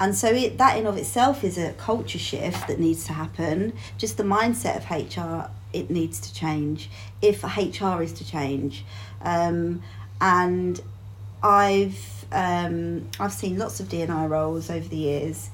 and 0.00 0.14
so 0.14 0.28
it, 0.28 0.58
that 0.58 0.76
in 0.78 0.86
of 0.86 0.96
itself 0.96 1.42
is 1.42 1.58
a 1.58 1.72
culture 1.72 2.20
shift 2.20 2.68
that 2.68 2.78
needs 2.78 3.04
to 3.06 3.12
happen. 3.12 3.72
Just 3.96 4.16
the 4.16 4.22
mindset 4.22 4.76
of 4.76 4.84
hr 4.88 5.50
it 5.72 5.90
needs 5.90 6.20
to 6.20 6.32
change 6.32 6.88
if 7.20 7.42
hr 7.42 8.00
is 8.02 8.12
to 8.12 8.24
change. 8.24 8.84
Um, 9.22 9.82
and 10.20 10.80
I've 11.42 12.24
um, 12.30 13.08
I've 13.18 13.32
seen 13.32 13.58
lots 13.58 13.80
of 13.80 13.88
DNI 13.88 14.28
roles 14.28 14.70
over 14.70 14.86
the 14.86 14.96
years 14.96 15.50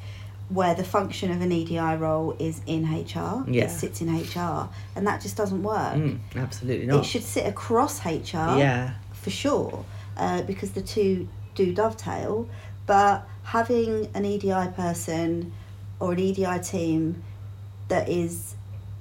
where 0.48 0.74
the 0.74 0.84
function 0.84 1.30
of 1.30 1.40
an 1.40 1.50
EDI 1.50 1.96
role 1.96 2.36
is 2.38 2.60
in 2.66 2.84
HR. 2.84 3.44
Yeah. 3.48 3.64
It 3.64 3.70
sits 3.70 4.00
in 4.00 4.14
HR, 4.14 4.68
and 4.94 5.06
that 5.06 5.20
just 5.22 5.36
doesn't 5.36 5.62
work. 5.62 5.94
Mm, 5.94 6.18
absolutely 6.36 6.86
not 6.86 7.00
It 7.00 7.06
should 7.06 7.22
sit 7.22 7.46
across 7.46 8.04
HR 8.04 8.58
yeah 8.58 8.94
for 9.24 9.30
sure, 9.30 9.84
uh, 10.18 10.42
because 10.42 10.72
the 10.72 10.82
two 10.82 11.28
do 11.54 11.72
dovetail. 11.72 12.48
But 12.86 13.26
having 13.44 14.10
an 14.14 14.24
EDI 14.24 14.68
person 14.76 15.52
or 15.98 16.12
an 16.12 16.18
EDI 16.18 16.58
team 16.60 17.22
that 17.88 18.08
is 18.08 18.54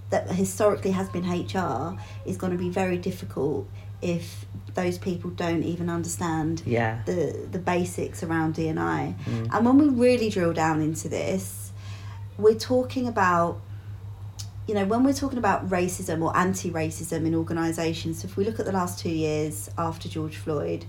that 0.10 0.30
historically 0.30 0.92
has 0.92 1.10
been 1.10 1.24
HR 1.24 1.98
is 2.26 2.38
going 2.38 2.52
to 2.52 2.58
be 2.58 2.70
very 2.70 2.98
difficult 2.98 3.68
if 4.02 4.46
those 4.76 4.98
people 4.98 5.30
don't 5.30 5.64
even 5.64 5.90
understand 5.90 6.64
yeah 6.66 7.02
the 7.06 7.48
the 7.52 7.60
basics 7.60 8.24
around 8.24 8.56
DNI. 8.56 9.16
Mm. 9.24 9.50
And 9.54 9.66
when 9.66 9.78
we 9.78 9.90
really 9.90 10.30
drill 10.30 10.54
down 10.54 10.82
into 10.82 11.10
this, 11.10 11.72
we're 12.38 12.56
talking 12.56 13.08
about 13.08 13.62
you 14.68 14.74
know, 14.74 14.86
when 14.86 15.04
we're 15.04 15.14
talking 15.14 15.38
about 15.38 15.70
racism 15.70 16.22
or 16.22 16.36
anti-racism 16.38 17.26
in 17.26 17.36
organisations, 17.36 18.22
so 18.22 18.28
if 18.28 18.38
we 18.38 18.46
look 18.46 18.60
at 18.60 18.66
the 18.66 18.72
last 18.72 18.98
two 18.98 19.10
years 19.10 19.70
after 19.78 20.08
George 20.08 20.38
Floyd, 20.38 20.86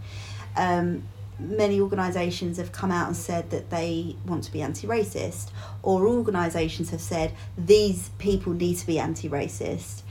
um, 0.57 1.03
many 1.41 1.81
organisations 1.81 2.59
have 2.59 2.71
come 2.71 2.93
out 2.93 3.09
and 3.09 3.17
said 3.17 3.51
that 3.51 3.71
they 3.71 4.15
want 4.27 4.45
to 4.45 4.53
be 4.53 4.63
anti-racist, 4.63 5.51
or 5.83 6.07
organisations 6.07 6.91
have 6.91 7.01
said 7.01 7.33
these 7.59 8.11
people 8.19 8.53
need 8.53 8.77
to 8.77 8.87
be 8.87 8.99
anti-racist. 8.99 10.03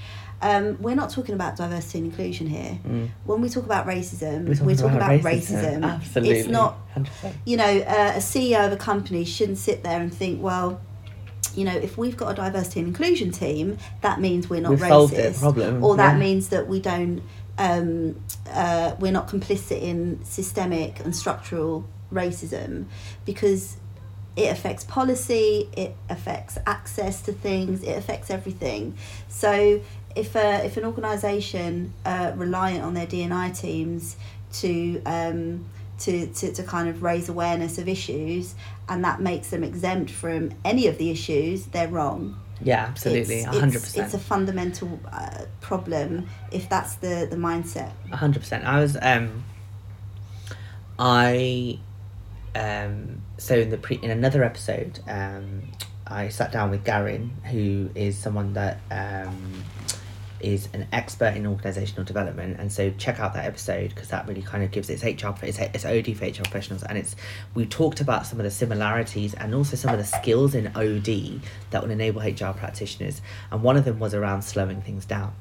Um, 0.44 0.82
we're 0.82 0.96
not 0.96 1.10
talking 1.10 1.36
about 1.36 1.56
diversity 1.56 2.00
and 2.00 2.08
inclusion 2.08 2.48
here. 2.48 2.78
Mm. 2.86 3.10
When 3.24 3.40
we 3.40 3.48
talk 3.50 3.64
about 3.64 3.88
racism, 3.88 4.44
We're 4.44 4.66
we're 4.66 4.76
talking 4.76 4.76
talking, 4.76 4.96
about 4.98 5.16
about, 5.16 5.34
racism. 5.34 5.80
racism. 5.80 5.84
Absolutely. 5.84 6.40
It's 6.40 6.50
not 6.50 6.78
100%. 6.96 7.34
you 7.46 7.56
know, 7.56 7.64
uh, 7.64 8.14
a 8.16 8.20
CEO 8.20 8.68
of 8.68 8.74
a 8.74 8.78
company 8.78 9.24
shouldn't 9.24 9.58
sit 9.58 9.84
there 9.84 10.02
and 10.02 10.14
think, 10.14 10.44
well, 10.44 10.82
you 11.56 11.64
know, 11.64 11.76
if 11.76 11.98
we've 11.98 12.18
got 12.18 12.32
a 12.32 12.36
diversity 12.36 12.82
and 12.82 12.90
inclusion 12.90 13.32
team, 13.32 13.78
that 14.02 14.20
means 14.20 14.50
we're 14.50 14.60
not 14.62 14.72
We've 14.72 14.80
racist, 14.82 15.40
problem, 15.40 15.82
or 15.84 15.96
that 15.96 16.14
yeah. 16.14 16.20
means 16.20 16.50
that 16.50 16.68
we 16.68 16.82
don't, 16.82 17.22
um, 17.58 18.22
uh, 18.50 18.96
we're 19.00 19.12
not 19.14 19.30
complicit 19.30 19.82
in 19.82 20.24
systemic 20.26 21.00
and 21.00 21.16
structural 21.16 21.88
racism, 22.12 22.86
because 23.24 23.78
it 24.36 24.52
affects 24.52 24.84
policy, 24.84 25.70
it 25.78 25.96
affects 26.10 26.58
access 26.66 27.22
to 27.22 27.32
things, 27.32 27.84
it 27.84 27.98
affects 27.98 28.32
everything. 28.32 28.98
So 29.28 29.82
if 30.16 30.36
a, 30.36 30.66
if 30.66 30.78
an 30.78 30.86
organisation 30.86 31.94
uh, 32.06 32.32
reliant 32.36 32.84
on 32.84 32.94
their 32.94 33.08
DNI 33.08 33.58
teams 33.58 34.16
to 34.54 35.02
um, 35.06 35.66
to, 36.00 36.28
to, 36.28 36.52
to 36.54 36.64
kind 36.64 36.90
of 36.90 37.02
raise 37.04 37.30
awareness 37.30 37.78
of 37.78 37.88
issues 37.88 38.56
and 38.90 39.04
that 39.06 39.22
makes 39.22 39.50
them 39.50 39.64
exempt 39.64 40.12
from 40.12 40.52
any 40.66 40.88
of 40.88 40.98
the 40.98 41.10
issues, 41.10 41.68
they're 41.68 41.88
wrong. 41.88 42.38
Yeah, 42.62 42.86
absolutely, 42.88 43.40
It's- 43.40 43.56
a 43.56 43.60
hundred 43.60 43.78
it's, 43.84 43.98
it's 43.98 44.14
a 44.14 44.20
fundamental 44.20 45.00
uh, 45.12 45.46
problem 45.62 46.28
if 46.52 46.70
that's 46.70 46.96
the, 46.96 47.28
the 47.30 47.36
mindset. 47.36 47.92
hundred 48.12 48.40
percent. 48.40 48.66
I 48.66 48.80
was 48.80 48.98
um, 49.02 49.44
I 51.00 51.80
um, 52.56 53.22
so 53.38 53.56
in 53.56 53.70
the 53.70 53.78
pre 53.78 53.98
in 53.98 54.12
another 54.12 54.44
episode, 54.44 55.00
um, 55.08 55.64
I 56.08 56.30
sat 56.30 56.52
down 56.52 56.70
with 56.70 56.84
Garin, 56.84 57.32
who 57.52 57.90
is 57.96 58.18
someone 58.18 58.54
that 58.54 58.80
um, 58.92 59.64
is 60.44 60.68
an 60.74 60.88
expert 60.92 61.36
in 61.36 61.46
organizational 61.48 62.04
development, 62.04 62.60
and 62.60 62.72
so 62.72 62.92
check 62.98 63.20
out 63.20 63.34
that 63.34 63.46
episode 63.46 63.90
because 63.90 64.10
that 64.10 64.28
really 64.28 64.42
kind 64.42 64.64
of 64.64 64.72
gives 64.72 64.90
it's 64.90 65.04
HR, 65.04 65.34
it's, 65.42 65.60
it's 65.60 65.86
OD 65.86 66.16
for 66.18 66.26
HR 66.26 66.44
professionals, 66.44 66.84
and 66.84 66.98
it's 66.98 67.16
we 67.54 67.66
talked 67.66 68.02
about 68.02 68.26
some 68.26 68.40
of 68.40 68.44
the 68.44 68.52
similarities 68.52 69.34
and 69.34 69.56
also 69.56 69.76
some 69.76 69.92
of 69.94 69.98
the 69.98 70.06
skills 70.06 70.56
in 70.56 70.68
OD 70.76 71.42
that 71.72 71.82
will 71.82 71.92
enable 71.92 72.22
HR 72.22 72.54
practitioners, 72.54 73.22
and 73.52 73.64
one 73.64 73.78
of 73.78 73.86
them 73.86 74.00
was 74.00 74.14
around 74.14 74.42
slowing 74.44 74.82
things 74.82 75.06
down 75.06 75.34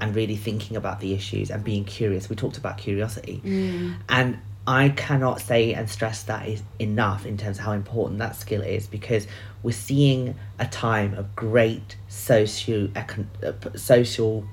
and 0.00 0.14
really 0.14 0.36
thinking 0.36 0.76
about 0.76 1.00
the 1.00 1.14
issues 1.14 1.50
and 1.50 1.64
being 1.64 1.84
curious. 1.84 2.28
We 2.28 2.36
talked 2.36 2.58
about 2.58 2.78
curiosity, 2.78 3.40
mm. 3.44 3.96
and 4.08 4.38
I 4.66 4.88
cannot 4.88 5.40
say 5.40 5.74
and 5.74 5.88
stress 5.88 6.24
that 6.24 6.48
is 6.48 6.62
enough 6.78 7.24
in 7.24 7.36
terms 7.36 7.58
of 7.58 7.64
how 7.64 7.72
important 7.72 8.18
that 8.18 8.34
skill 8.34 8.62
is 8.62 8.86
because 8.88 9.28
we're 9.62 9.70
seeing 9.72 10.34
a 10.58 10.66
time 10.66 11.14
of 11.14 11.36
great 11.36 11.96
socio 12.08 12.90
uh, 12.96 13.52
social 13.76 14.44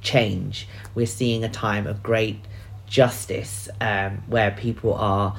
change. 0.00 0.68
We're 0.94 1.06
seeing 1.06 1.42
a 1.42 1.48
time 1.48 1.86
of 1.86 2.02
great 2.02 2.38
justice 2.86 3.68
um, 3.80 4.22
where 4.28 4.52
people 4.52 4.94
are 4.94 5.36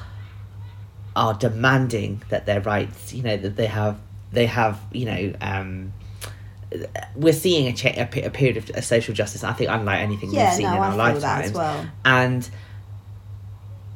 are 1.16 1.34
demanding 1.34 2.22
that 2.28 2.44
their 2.44 2.60
rights, 2.60 3.14
you 3.14 3.22
know, 3.22 3.36
that 3.36 3.56
they 3.56 3.66
have 3.66 3.98
they 4.32 4.46
have, 4.46 4.80
you 4.92 5.06
know. 5.06 5.32
Um, 5.40 5.92
we're 7.14 7.32
seeing 7.32 7.68
a, 7.68 7.72
cha- 7.72 7.94
a, 7.96 8.30
period 8.30 8.56
of 8.56 8.84
social 8.84 9.14
justice. 9.14 9.44
I 9.44 9.52
think 9.52 9.70
unlike 9.70 10.00
anything 10.00 10.32
Yeah, 10.32 10.46
we've 10.46 10.54
seen 10.54 10.66
no, 10.66 10.74
in 10.74 10.82
I 10.82 10.90
our 10.90 10.96
lifetimes 10.96 11.52
well. 11.52 11.86
and 12.04 12.50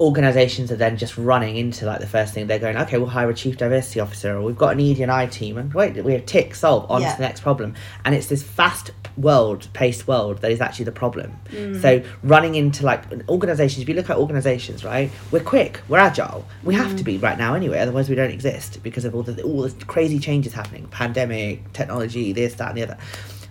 organizations 0.01 0.71
are 0.71 0.77
then 0.77 0.97
just 0.97 1.19
running 1.19 1.57
into 1.57 1.85
like 1.85 1.99
the 2.01 2.07
first 2.07 2.33
thing 2.33 2.47
they're 2.47 2.59
going 2.61 2.77
okay 2.77 2.99
we'll 2.99 3.09
hire 3.09 3.29
a 3.29 3.35
chief 3.35 3.57
diversity 3.57 3.99
officer 3.99 4.37
or 4.37 4.43
we've 4.43 4.57
got 4.57 4.73
an 4.73 4.79
edi 4.81 5.27
team 5.29 5.59
and 5.59 5.75
wait 5.75 6.03
we 6.05 6.13
have 6.13 6.25
tick 6.25 6.55
solve 6.55 6.89
on 6.89 7.03
Yeah. 7.03 7.11
to 7.13 7.17
the 7.19 7.23
next 7.25 7.41
problem 7.41 7.75
and 8.05 8.15
it's 8.15 8.27
this 8.29 8.43
fast 8.43 8.93
world 9.17 9.67
paced 9.73 10.07
world 10.07 10.39
that 10.43 10.53
is 10.53 10.61
actually 10.61 10.85
the 10.85 10.93
problem 10.93 11.37
Mm. 11.51 11.83
so 11.83 12.03
running 12.23 12.55
into 12.55 12.85
like 12.85 13.03
organizations 13.29 13.83
if 13.83 13.89
you 13.89 13.97
look 13.97 14.09
at 14.09 14.17
organizations 14.17 14.85
right 14.85 15.11
we're 15.33 15.43
quick 15.43 15.81
we're 15.89 15.99
agile 15.99 16.45
we 16.63 16.77
have 16.77 16.93
Mm. 16.93 16.99
to 16.99 17.05
be 17.05 17.19
right 17.19 17.37
now 17.37 17.55
anyway 17.55 17.81
otherwise 17.81 18.09
we 18.09 18.15
don't 18.15 18.31
exist 18.31 18.81
because 18.85 19.05
of 19.05 19.17
all 19.17 19.25
the 19.25 19.43
all 19.43 19.63
the 19.63 19.85
crazy 19.87 20.21
changes 20.21 20.53
happening 20.53 20.87
pandemic 20.93 21.73
technology 21.73 22.33
this 22.33 22.55
that 22.55 22.69
and 22.69 22.79
the 22.79 22.83
other 22.85 22.97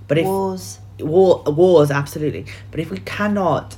but 0.08 0.18
if 0.18 0.26
Wars. 0.26 0.80
war 1.00 1.44
wars 1.44 1.92
absolutely 1.92 2.46
but 2.72 2.80
if 2.80 2.90
we 2.90 3.00
cannot 3.00 3.76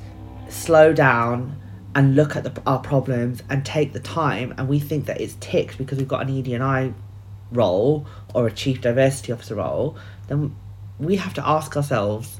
slow 0.49 0.93
down 0.93 1.55
and 1.95 2.15
look 2.15 2.35
at 2.35 2.43
the, 2.43 2.61
our 2.65 2.79
problems 2.79 3.41
and 3.49 3.65
take 3.65 3.93
the 3.93 3.99
time 3.99 4.53
and 4.57 4.67
we 4.67 4.79
think 4.79 5.05
that 5.05 5.19
it's 5.19 5.35
ticked 5.39 5.77
because 5.77 5.97
we've 5.97 6.07
got 6.07 6.27
an 6.27 6.37
ED&I 6.37 6.93
role 7.51 8.05
or 8.33 8.47
a 8.47 8.51
chief 8.51 8.81
diversity 8.81 9.31
officer 9.31 9.55
role 9.55 9.97
then 10.27 10.55
we 10.99 11.15
have 11.15 11.33
to 11.33 11.47
ask 11.47 11.75
ourselves 11.75 12.39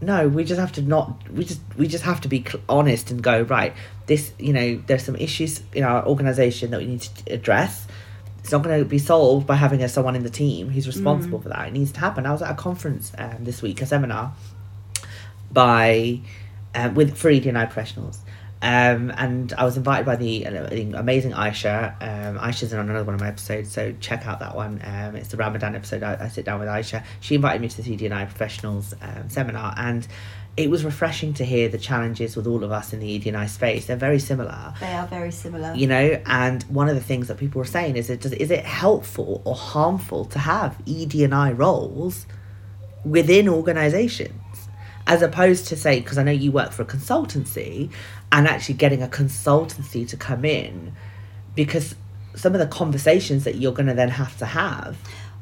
no 0.00 0.26
we 0.26 0.42
just 0.42 0.58
have 0.58 0.72
to 0.72 0.80
not 0.80 1.28
we 1.30 1.44
just 1.44 1.60
we 1.76 1.86
just 1.86 2.04
have 2.04 2.20
to 2.20 2.28
be 2.28 2.44
honest 2.68 3.10
and 3.10 3.22
go 3.22 3.42
right 3.42 3.74
this 4.06 4.32
you 4.38 4.52
know 4.52 4.82
there's 4.86 5.04
some 5.04 5.16
issues 5.16 5.62
in 5.72 5.84
our 5.84 6.06
organization 6.06 6.70
that 6.70 6.80
we 6.80 6.86
need 6.86 7.00
to 7.00 7.32
address. 7.32 7.86
It's 8.40 8.50
not 8.50 8.62
going 8.62 8.78
to 8.80 8.84
be 8.84 8.98
solved 8.98 9.46
by 9.46 9.54
having 9.54 9.82
a, 9.82 9.88
someone 9.88 10.16
in 10.16 10.24
the 10.24 10.30
team 10.30 10.68
who's 10.68 10.88
responsible 10.88 11.40
for 11.40 11.48
that. 11.50 11.68
It 11.68 11.72
needs 11.72 11.92
to 11.92 12.00
happen. 12.00 12.26
I 12.26 12.32
was 12.32 12.42
at 12.42 12.50
a 12.50 12.54
conference 12.54 13.12
um, 13.16 13.36
this 13.44 13.62
week 13.62 13.80
a 13.80 13.86
seminar 13.86 14.34
by 15.52 16.20
um, 16.74 16.94
with 16.94 17.16
for 17.16 17.30
EDI 17.30 17.50
professionals. 17.50 18.18
Um, 18.62 19.12
and 19.16 19.52
I 19.54 19.64
was 19.64 19.76
invited 19.76 20.06
by 20.06 20.14
the 20.14 20.46
uh, 20.46 20.98
amazing 20.98 21.32
Aisha. 21.32 21.96
Um, 22.00 22.38
Aisha's 22.38 22.72
in 22.72 22.78
on 22.78 22.88
another 22.88 23.04
one 23.04 23.14
of 23.14 23.20
my 23.20 23.26
episodes, 23.26 23.72
so 23.72 23.92
check 23.98 24.24
out 24.24 24.38
that 24.38 24.54
one. 24.54 24.80
Um, 24.84 25.16
it's 25.16 25.28
the 25.28 25.36
Ramadan 25.36 25.74
episode. 25.74 26.04
I, 26.04 26.16
I 26.20 26.28
sit 26.28 26.44
down 26.44 26.60
with 26.60 26.68
Aisha. 26.68 27.04
She 27.18 27.34
invited 27.34 27.60
me 27.60 27.68
to 27.68 27.82
the 27.82 27.92
EDI 27.92 28.08
professionals 28.08 28.94
um, 29.02 29.28
seminar, 29.28 29.74
and 29.76 30.06
it 30.56 30.70
was 30.70 30.84
refreshing 30.84 31.34
to 31.34 31.44
hear 31.44 31.68
the 31.68 31.78
challenges 31.78 32.36
with 32.36 32.46
all 32.46 32.62
of 32.62 32.70
us 32.70 32.92
in 32.92 33.00
the 33.00 33.08
EDI 33.08 33.48
space. 33.48 33.86
They're 33.86 33.96
very 33.96 34.20
similar. 34.20 34.74
They 34.78 34.92
are 34.92 35.08
very 35.08 35.32
similar. 35.32 35.74
You 35.74 35.88
know, 35.88 36.22
and 36.26 36.62
one 36.64 36.88
of 36.88 36.94
the 36.94 37.00
things 37.00 37.26
that 37.28 37.38
people 37.38 37.58
were 37.58 37.64
saying 37.64 37.96
is, 37.96 38.10
it 38.10 38.20
does, 38.20 38.32
is 38.32 38.52
it 38.52 38.64
helpful 38.64 39.42
or 39.44 39.56
harmful 39.56 40.26
to 40.26 40.38
have 40.38 40.76
ED&I 40.86 41.52
roles 41.52 42.26
within 43.04 43.48
organisations? 43.48 44.51
As 45.06 45.20
opposed 45.22 45.66
to 45.68 45.76
say, 45.76 46.00
because 46.00 46.18
I 46.18 46.22
know 46.22 46.32
you 46.32 46.52
work 46.52 46.72
for 46.72 46.82
a 46.82 46.86
consultancy, 46.86 47.90
and 48.30 48.46
actually 48.46 48.76
getting 48.76 49.02
a 49.02 49.08
consultancy 49.08 50.08
to 50.08 50.16
come 50.16 50.44
in, 50.44 50.92
because 51.54 51.94
some 52.34 52.54
of 52.54 52.60
the 52.60 52.66
conversations 52.66 53.44
that 53.44 53.56
you're 53.56 53.72
going 53.72 53.88
to 53.88 53.94
then 53.94 54.10
have 54.10 54.36
to 54.38 54.46
have. 54.46 54.96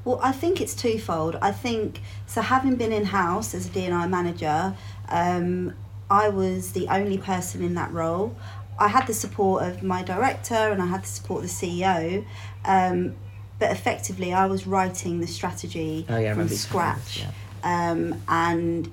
Well, 0.04 0.18
I 0.22 0.32
think 0.32 0.60
it's 0.60 0.74
twofold. 0.74 1.36
I 1.42 1.52
think 1.52 2.00
so. 2.26 2.40
Having 2.40 2.76
been 2.76 2.92
in 2.92 3.04
house 3.04 3.54
as 3.54 3.66
a 3.66 3.70
D&I 3.70 4.06
manager, 4.06 4.74
um, 5.08 5.74
I 6.10 6.28
was 6.28 6.72
the 6.72 6.88
only 6.88 7.18
person 7.18 7.62
in 7.62 7.74
that 7.74 7.92
role. 7.92 8.34
I 8.78 8.88
had 8.88 9.06
the 9.06 9.14
support 9.14 9.62
of 9.62 9.82
my 9.82 10.02
director 10.02 10.54
and 10.54 10.80
I 10.80 10.86
had 10.86 11.04
the 11.04 11.08
support 11.08 11.44
of 11.44 11.50
the 11.50 11.82
CEO, 11.82 12.24
um, 12.64 13.14
but 13.58 13.70
effectively 13.70 14.32
I 14.32 14.46
was 14.46 14.66
writing 14.66 15.20
the 15.20 15.26
strategy 15.26 16.06
Oh, 16.08 16.18
yeah, 16.18 16.32
from 16.32 16.48
remember 16.48 16.54
you 16.54 16.58
telling 16.58 16.86
us, 16.86 17.04
scratch. 17.08 17.26
Um, 17.62 18.22
and 18.26 18.90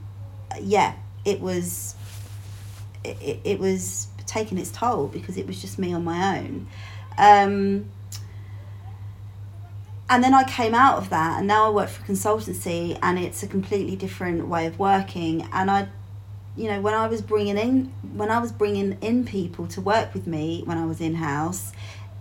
yeah, 0.63 0.95
it 1.25 1.39
was 1.41 1.95
it, 3.03 3.39
it, 3.43 3.59
was 3.59 4.07
taking 4.25 4.57
its 4.57 4.71
toll 4.71 5.07
because 5.07 5.37
it 5.37 5.47
was 5.47 5.61
just 5.61 5.79
me 5.79 5.93
on 5.93 6.03
my 6.03 6.37
own. 6.37 6.67
Um, 7.17 7.89
and 10.09 10.23
then 10.23 10.33
I 10.33 10.43
came 10.43 10.73
out 10.73 10.97
of 10.97 11.09
that, 11.09 11.39
and 11.39 11.47
now 11.47 11.67
I 11.67 11.69
work 11.69 11.89
for 11.89 12.03
consultancy, 12.03 12.97
and 13.01 13.19
it's 13.19 13.43
a 13.43 13.47
completely 13.47 13.95
different 13.95 14.47
way 14.47 14.65
of 14.65 14.79
working. 14.79 15.47
And 15.51 15.69
I, 15.69 15.89
you 16.55 16.69
know, 16.69 16.79
when 16.81 16.93
I 16.93 17.07
was 17.07 17.21
bringing 17.21 17.57
in 17.57 17.93
when 18.15 18.31
I 18.31 18.39
was 18.39 18.51
bringing 18.51 18.97
in 19.01 19.25
people 19.25 19.67
to 19.67 19.81
work 19.81 20.13
with 20.13 20.25
me 20.27 20.63
when 20.65 20.77
I 20.77 20.85
was 20.85 21.01
in 21.01 21.15
house, 21.15 21.73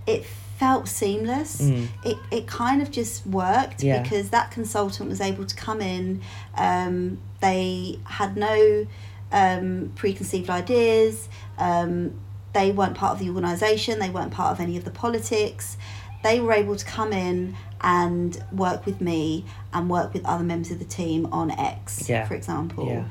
it 0.06 0.26
felt 0.58 0.88
seamless. 0.88 1.60
Mm. 1.60 1.88
It 2.04 2.16
it 2.30 2.46
kind 2.46 2.80
of 2.82 2.90
just 2.90 3.26
worked 3.26 3.82
Yeah. 3.82 4.02
because 4.02 4.30
that 4.30 4.50
consultant 4.50 5.08
was 5.08 5.20
able 5.20 5.44
to 5.46 5.54
come 5.56 5.80
in. 5.80 6.22
Um, 6.56 7.18
they 7.40 7.98
had 8.04 8.36
no 8.36 8.86
um, 9.32 9.92
preconceived 9.96 10.48
ideas. 10.50 11.28
Um, 11.58 12.14
they 12.52 12.72
weren't 12.72 12.94
part 12.96 13.12
of 13.12 13.18
the 13.18 13.28
organisation. 13.28 13.98
They 13.98 14.08
weren't 14.10 14.32
part 14.32 14.52
of 14.52 14.60
any 14.60 14.76
of 14.76 14.84
the 14.84 14.90
politics. 14.90 15.76
They 16.22 16.40
were 16.40 16.52
able 16.54 16.76
to 16.76 16.84
come 16.84 17.12
in 17.12 17.54
and 17.82 18.42
work 18.52 18.86
with 18.86 19.00
me 19.00 19.44
and 19.72 19.90
work 19.90 20.14
with 20.14 20.24
other 20.24 20.42
members 20.44 20.70
of 20.70 20.78
the 20.78 20.84
team 20.86 21.26
on 21.30 21.50
X, 21.50 22.08
Yeah. 22.08 22.26
for 22.26 22.34
example. 22.34 22.86
Yeah. 22.88 23.04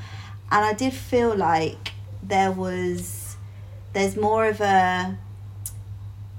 And 0.51 0.65
I 0.65 0.73
did 0.73 0.93
feel 0.93 1.35
like 1.35 1.91
there 2.23 2.51
was, 2.51 3.35
there's 3.93 4.15
more 4.17 4.47
of 4.47 4.59
a, 4.61 5.17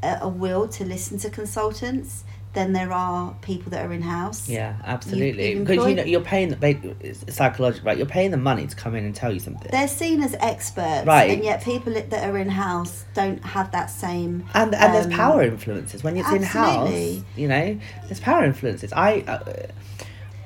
a, 0.06 0.28
will 0.28 0.68
to 0.68 0.84
listen 0.84 1.18
to 1.18 1.30
consultants 1.30 2.24
than 2.56 2.72
there 2.72 2.90
are 2.90 3.36
people 3.42 3.70
that 3.70 3.84
are 3.84 3.92
in 3.92 4.00
house. 4.02 4.48
Yeah, 4.48 4.76
absolutely. 4.82 5.50
you've 5.50 5.66
Because 5.66 5.86
you 5.86 5.94
know 5.94 6.02
you're 6.04 6.22
paying 6.22 6.48
the 6.48 6.94
it's 7.00 7.36
psychological, 7.36 7.86
right? 7.86 7.98
You're 7.98 8.06
paying 8.06 8.30
the 8.30 8.38
money 8.38 8.66
to 8.66 8.74
come 8.74 8.94
in 8.96 9.04
and 9.04 9.14
tell 9.14 9.30
you 9.30 9.38
something. 9.40 9.68
They're 9.70 9.86
seen 9.86 10.22
as 10.22 10.34
experts, 10.40 11.06
Right. 11.06 11.30
and 11.30 11.44
yet 11.44 11.62
people 11.62 11.92
that 11.92 12.12
are 12.12 12.38
in 12.38 12.48
house 12.48 13.04
don't 13.14 13.44
have 13.44 13.70
that 13.72 13.90
same. 13.90 14.46
and 14.54 14.74
and 14.74 14.94
there's 14.94 15.06
um, 15.06 15.12
power 15.12 15.42
influences 15.42 16.02
when 16.02 16.16
it's 16.16 16.32
in 16.32 16.42
house. 16.42 17.22
You 17.36 17.48
know, 17.48 17.78
there's 18.06 18.20
power 18.20 18.42
influences. 18.44 18.90
I, 18.94 19.20
uh, 19.20 19.66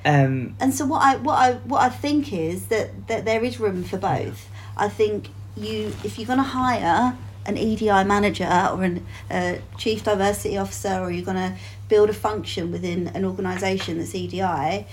um, 0.03 0.55
And 0.59 0.73
so 0.73 0.85
what 0.85 1.01
I 1.01 1.15
what 1.15 1.35
I 1.35 1.53
what 1.63 1.81
I 1.81 1.89
think 1.89 2.33
is 2.33 2.67
that 2.67 3.07
that 3.07 3.23
there 3.23 3.43
is 3.43 3.59
room 3.59 3.83
for 3.83 3.97
both. 3.97 4.49
I 4.75 4.89
think 4.89 5.29
you 5.55 5.93
if 6.03 6.17
you're 6.17 6.27
going 6.27 6.39
to 6.39 6.43
hire 6.43 7.15
an 7.45 7.57
EDI 7.57 8.03
manager 8.03 8.45
or 8.71 8.83
an 8.83 9.05
uh, 9.29 9.55
chief 9.77 10.03
diversity 10.03 10.57
officer, 10.57 10.99
or 10.99 11.11
you're 11.11 11.25
going 11.25 11.37
to 11.37 11.55
build 11.89 12.09
a 12.09 12.13
function 12.13 12.71
within 12.71 13.07
an 13.09 13.25
organisation 13.25 13.97
that's 13.97 14.15
EDI, 14.15 14.85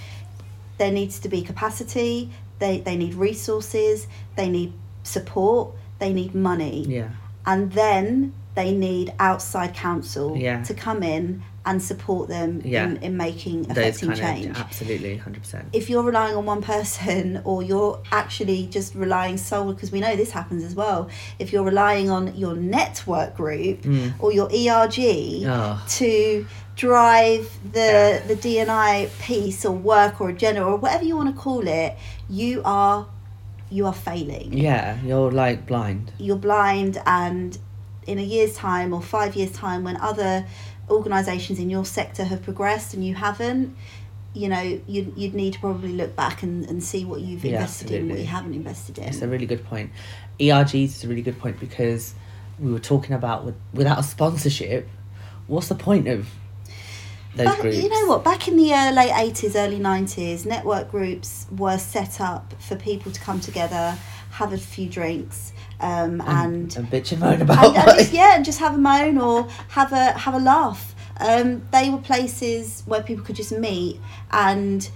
there 0.79 0.91
needs 0.93 1.19
to 1.21 1.29
be 1.29 1.43
capacity. 1.43 2.31
They 2.59 2.81
they 2.81 2.97
need 2.97 3.15
resources. 3.15 4.07
They 4.37 4.49
need 4.49 4.73
support. 5.03 5.75
They 5.99 6.13
need 6.13 6.35
money. 6.35 6.85
yeah, 6.89 7.11
and 7.45 7.73
then 7.73 8.33
they 8.61 8.71
need 8.89 9.07
outside 9.31 9.71
counsel 9.87 10.29
Yeah. 10.37 10.63
to 10.69 10.75
come 10.87 11.01
in 11.17 11.25
and 11.69 11.77
support 11.91 12.25
them 12.37 12.51
Yeah. 12.65 12.85
in, 12.87 12.97
in 13.07 13.13
making 13.17 13.59
effective 13.71 14.15
change. 14.25 14.47
of 14.47 14.59
absolutely 14.67 15.17
hundred 15.27 15.43
percent. 15.45 15.67
If 15.81 15.85
you're 15.91 16.03
relying 16.13 16.35
on 16.41 16.45
one 16.55 16.63
person 16.75 17.41
or 17.49 17.63
you're 17.71 17.97
actually 18.21 18.61
just 18.77 18.91
relying 19.05 19.37
solely, 19.37 19.75
because 19.75 19.93
we 19.97 20.01
know 20.05 20.15
this 20.17 20.33
happens 20.41 20.63
as 20.71 20.75
well, 20.83 21.01
if 21.39 21.47
you're 21.53 21.69
relying 21.75 22.09
on 22.11 22.23
your 22.43 22.55
network 22.77 23.31
group 23.37 23.79
Mm. 23.83 24.13
or 24.23 24.29
your 24.39 24.49
ERG 24.61 24.99
Oh, 25.47 25.75
to 25.99 26.11
drive 26.75 27.45
the 27.77 27.79
Yeah. 27.81 28.27
the 28.31 28.37
DNI 28.45 29.09
piece 29.29 29.61
or 29.69 29.75
work 29.95 30.21
or 30.21 30.27
agenda 30.37 30.61
or 30.69 30.77
whatever 30.85 31.05
you 31.05 31.17
want 31.21 31.31
to 31.35 31.39
call 31.47 31.65
it, 31.83 31.91
you 32.41 32.63
are 32.65 33.07
you 33.71 33.83
are 33.91 33.99
failing 34.09 34.49
yeah, 34.69 34.97
you're 35.09 35.31
like 35.45 35.59
blind. 35.67 36.05
you're 36.27 36.43
blind 36.51 36.95
and 37.05 37.59
in 38.09 38.19
a 38.19 38.23
year's 38.23 38.55
time 38.57 38.93
or 38.93 39.01
five 39.03 39.37
years 39.37 39.53
time 39.53 39.85
when 39.85 39.97
other 39.99 40.47
organisations 40.91 41.59
in 41.59 41.69
your 41.71 41.85
sector 41.85 42.25
have 42.25 42.43
progressed 42.43 42.95
and 42.95 43.05
you 43.07 43.15
haven't 43.15 43.77
you 44.35 44.49
know 44.49 44.81
you'd, 44.87 45.13
you'd 45.17 45.35
need 45.35 45.53
to 45.55 45.59
probably 45.61 45.93
look 45.93 46.15
back 46.17 46.43
and, 46.43 46.65
and 46.67 46.83
see 46.83 47.05
what 47.05 47.21
you've 47.21 47.45
Yeah, 47.45 47.53
invested 47.53 47.91
in 47.91 48.01
and 48.03 48.11
what 48.11 48.19
you 48.21 48.27
haven't 48.27 48.55
invested 48.55 48.99
in 48.99 49.05
It's 49.05 49.23
a 49.23 49.29
really 49.29 49.47
good 49.47 49.65
point. 49.65 49.91
ERGs 50.41 50.85
is 50.85 51.05
a 51.05 51.09
really 51.09 51.23
good 51.23 51.39
point 51.39 51.59
because 51.61 52.15
we 52.59 52.71
were 52.73 52.79
talking 52.79 53.15
about 53.15 53.45
with, 53.45 53.57
without 53.73 53.99
a 53.99 54.03
sponsorship, 54.03 54.89
what's 55.47 55.69
the 55.69 55.75
point 55.75 56.09
of 56.09 56.29
those 57.35 57.47
Back- 57.47 57.61
groups? 57.61 57.77
you 57.79 57.89
know 57.89 58.07
what 58.07 58.25
back 58.25 58.49
in 58.49 58.57
the 58.57 58.73
uh, 58.73 58.93
late 58.93 59.11
80s 59.13 59.55
early 59.57 59.79
90s 59.79 60.45
network 60.47 60.91
groups 60.91 61.47
were 61.57 61.79
set 61.79 62.21
up 62.21 62.55
for 62.61 62.77
people 62.77 63.13
to 63.13 63.21
come 63.21 63.41
together 63.41 63.97
have 64.39 64.53
a 64.53 64.59
few 64.59 64.89
drinks 64.89 65.53
um, 65.81 66.21
and 66.21 66.77
and 66.77 66.89
bitch 66.91 67.11
and 67.11 67.21
moan 67.21 67.43
about 67.43 67.65
and, 67.65 67.77
and 67.77 67.99
just, 67.99 68.13
yeah, 68.13 68.37
and 68.37 68.45
just 68.45 68.61
have 68.61 68.75
a 68.75 68.79
moan 68.79 69.19
or 69.19 69.49
have 69.71 69.93
a 69.93 70.13
have 70.13 70.35
a 70.35 70.39
laugh. 70.39 70.95
Um, 71.21 71.63
they 71.73 71.91
were 71.91 71.99
places 71.99 72.85
where 72.87 73.03
people 73.03 73.25
could 73.25 73.35
just 73.35 73.51
meet 73.51 74.01
and 74.31 74.89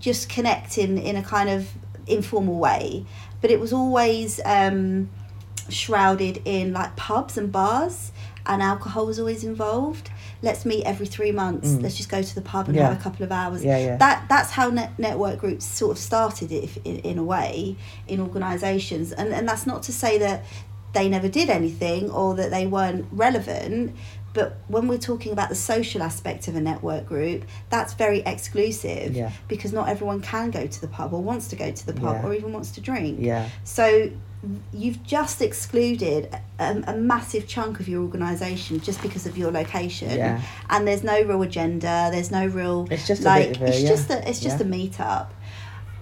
just 0.00 0.28
connect 0.28 0.78
in, 0.78 0.98
in 0.98 1.14
a 1.14 1.22
kind 1.22 1.48
of 1.48 1.68
informal 2.08 2.58
way. 2.58 3.06
But 3.40 3.52
it 3.52 3.60
was 3.60 3.72
always 3.72 4.40
um, 4.44 5.08
shrouded 5.68 6.42
in 6.44 6.72
like 6.72 6.96
pubs 6.96 7.38
and 7.38 7.52
bars, 7.52 8.10
and 8.44 8.60
alcohol 8.60 9.06
was 9.06 9.20
always 9.20 9.44
involved. 9.44 10.10
Let's 10.42 10.64
meet 10.64 10.84
every 10.84 11.06
three 11.06 11.32
months. 11.32 11.68
Mm. 11.68 11.82
Let's 11.82 11.96
just 11.96 12.08
go 12.08 12.22
to 12.22 12.34
the 12.34 12.40
pub 12.40 12.68
and 12.68 12.76
Yeah. 12.76 12.88
have 12.88 12.98
a 12.98 13.02
couple 13.02 13.24
of 13.24 13.32
hours. 13.32 13.62
Yeah, 13.64 13.76
yeah. 13.78 13.96
That 13.96 14.24
that's 14.28 14.50
how 14.52 14.70
net, 14.70 14.98
network 14.98 15.38
groups 15.38 15.64
sort 15.64 15.92
of 15.92 15.98
started, 15.98 16.50
if 16.50 16.76
in, 16.84 16.96
in 17.00 17.18
a 17.18 17.24
way, 17.24 17.76
in 18.08 18.20
organisations. 18.20 19.12
And 19.12 19.32
and 19.34 19.46
that's 19.48 19.66
not 19.66 19.82
to 19.84 19.92
say 19.92 20.18
that 20.18 20.44
they 20.92 21.08
never 21.08 21.28
did 21.28 21.50
anything 21.50 22.10
or 22.10 22.34
that 22.36 22.50
they 22.50 22.66
weren't 22.66 23.06
relevant. 23.12 23.94
But 24.32 24.58
when 24.68 24.86
we're 24.86 24.98
talking 24.98 25.32
about 25.32 25.48
the 25.48 25.56
social 25.56 26.02
aspect 26.02 26.46
of 26.48 26.54
a 26.54 26.60
network 26.60 27.04
group, 27.06 27.44
that's 27.68 27.94
very 27.94 28.20
exclusive 28.20 29.14
Yeah. 29.16 29.30
because 29.48 29.72
not 29.72 29.88
everyone 29.88 30.20
can 30.20 30.50
go 30.52 30.66
to 30.68 30.80
the 30.80 30.86
pub 30.86 31.12
or 31.12 31.20
wants 31.20 31.48
to 31.48 31.56
go 31.56 31.70
to 31.72 31.86
the 31.86 31.92
pub 31.94 32.16
Yeah. 32.22 32.26
or 32.28 32.34
even 32.34 32.52
wants 32.52 32.70
to 32.72 32.80
drink. 32.80 33.18
yeah, 33.20 33.48
So 33.64 34.10
you've 34.72 35.02
just 35.02 35.42
excluded 35.42 36.34
a, 36.58 36.82
a 36.86 36.96
massive 36.96 37.46
chunk 37.46 37.78
of 37.80 37.88
your 37.88 38.02
organisation 38.02 38.80
just 38.80 39.02
because 39.02 39.26
of 39.26 39.36
your 39.36 39.50
location. 39.50 40.10
Yeah. 40.10 40.40
And 40.70 40.86
there's 40.88 41.02
no 41.04 41.20
real 41.22 41.42
agenda. 41.42 42.08
There's 42.10 42.30
no 42.30 42.46
real 42.46 42.86
It's 42.90 43.06
just 43.06 43.22
a 43.22 43.26
like 43.26 43.48
bit 43.48 43.56
of 43.56 43.62
a- 43.62 43.68
it's 43.68 43.80
yeah. 43.82 43.88
just 43.88 44.10
a 44.10 44.28
it's 44.28 44.40
just 44.40 44.58
Yeah. 44.60 44.66
a 44.66 44.68
meetup. 44.68 45.26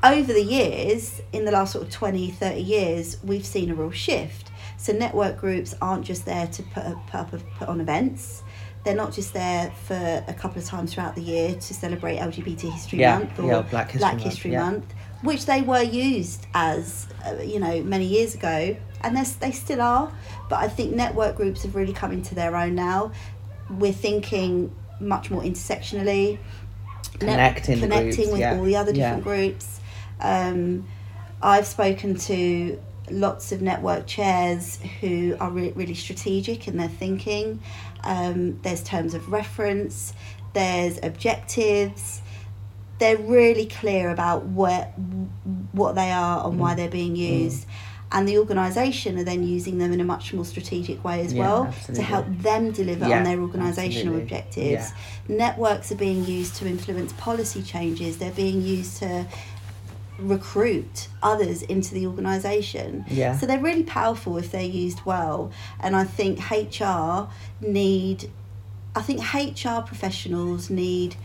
Over 0.04 0.32
the 0.32 0.42
years, 0.44 1.20
in 1.32 1.44
the 1.44 1.50
last 1.50 1.72
sort 1.72 1.84
of 1.84 1.90
20, 1.92 2.30
30 2.30 2.60
years, 2.60 3.16
we've 3.24 3.44
seen 3.44 3.70
a 3.70 3.74
real 3.74 3.90
shift. 3.90 4.52
So 4.76 4.92
network 4.92 5.38
groups 5.40 5.74
aren't 5.82 6.04
just 6.04 6.24
there 6.24 6.46
to 6.46 6.62
put, 6.62 6.84
put 7.08 7.14
up 7.16 7.30
put 7.58 7.68
on 7.68 7.80
events. 7.80 8.44
They're 8.84 8.94
not 8.94 9.12
just 9.12 9.34
there 9.34 9.72
for 9.86 10.24
a 10.28 10.32
couple 10.34 10.62
of 10.62 10.64
times 10.68 10.94
throughout 10.94 11.16
the 11.16 11.20
year 11.20 11.54
to 11.56 11.74
celebrate 11.74 12.18
LGBT 12.18 12.70
History 12.70 13.00
Yeah, 13.00 13.18
Month 13.18 13.40
or 13.40 13.46
yeah, 13.48 13.62
Black 13.62 13.90
History 13.90 14.08
Month, 14.08 14.22
History. 14.22 14.50
Month, 14.52 14.94
which 15.22 15.46
they 15.46 15.62
were 15.62 15.82
used 15.82 16.46
as, 16.54 17.06
uh, 17.26 17.42
you 17.42 17.58
know, 17.58 17.82
many 17.82 18.06
years 18.06 18.34
ago, 18.34 18.76
and 19.02 19.16
they 19.16 19.52
still 19.52 19.80
are. 19.80 20.12
But 20.48 20.60
I 20.60 20.68
think 20.68 20.94
network 20.94 21.36
groups 21.36 21.62
have 21.62 21.74
really 21.74 21.92
come 21.92 22.12
into 22.12 22.34
their 22.34 22.56
own 22.56 22.74
now. 22.74 23.12
We're 23.70 23.92
thinking 23.92 24.74
much 25.00 25.30
more 25.30 25.42
intersectionally, 25.42 26.38
Connecting 27.18 27.80
the 27.80 27.88
connecting 27.88 28.14
groups, 28.14 28.32
with 28.32 28.40
yeah, 28.40 28.56
all 28.56 28.64
the 28.64 28.76
other 28.76 28.92
yeah. 28.92 29.16
different 29.16 29.24
groups. 29.24 29.80
Um, 30.20 30.86
I've 31.42 31.66
spoken 31.66 32.16
to 32.16 32.80
lots 33.10 33.52
of 33.52 33.62
network 33.62 34.06
chairs 34.06 34.78
who 35.00 35.36
are 35.40 35.50
re- 35.50 35.72
really 35.74 35.94
strategic 35.94 36.68
in 36.68 36.76
their 36.76 36.88
thinking. 36.88 37.60
Um, 38.04 38.60
there's 38.62 38.82
terms 38.82 39.14
of 39.14 39.30
reference, 39.32 40.12
there's 40.52 40.98
objectives. 41.02 42.22
They're 42.98 43.18
really 43.18 43.66
clear 43.66 44.10
about 44.10 44.46
where, 44.46 44.86
what 45.72 45.94
they 45.94 46.10
are 46.10 46.46
and 46.46 46.58
why 46.58 46.74
mm. 46.74 46.76
they're 46.76 46.90
being 46.90 47.14
mm. 47.14 47.42
used. 47.44 47.66
And 48.10 48.26
the 48.26 48.38
organisation 48.38 49.18
are 49.18 49.24
then 49.24 49.42
using 49.42 49.78
them 49.78 49.92
in 49.92 50.00
a 50.00 50.04
much 50.04 50.32
more 50.32 50.44
strategic 50.44 51.04
way 51.04 51.20
as 51.20 51.34
Yeah, 51.34 51.40
well 51.40 51.64
absolutely. 51.66 51.94
to 51.96 52.02
help 52.02 52.26
them 52.38 52.70
deliver 52.70 53.06
Yeah, 53.06 53.18
on 53.18 53.24
their 53.24 53.36
organisational 53.36 54.16
objectives. 54.16 54.92
Networks 55.28 55.92
are 55.92 55.96
being 55.96 56.24
used 56.24 56.56
to 56.56 56.66
influence 56.66 57.12
policy 57.14 57.62
changes. 57.62 58.16
They're 58.16 58.30
being 58.32 58.62
used 58.62 58.96
to 58.98 59.26
recruit 60.18 61.08
others 61.22 61.62
into 61.62 61.94
the 61.94 62.06
organisation. 62.06 63.04
Yeah. 63.08 63.36
So 63.36 63.46
they're 63.46 63.60
really 63.60 63.84
powerful 63.84 64.36
if 64.36 64.50
they're 64.50 64.62
used 64.62 65.04
well. 65.04 65.52
And 65.80 65.94
I 65.94 66.04
think 66.04 66.50
HR 66.50 67.28
need, 67.60 68.30
I 68.94 69.02
think 69.02 69.20
HR 69.34 69.80
professionals 69.82 70.70
need 70.70 71.16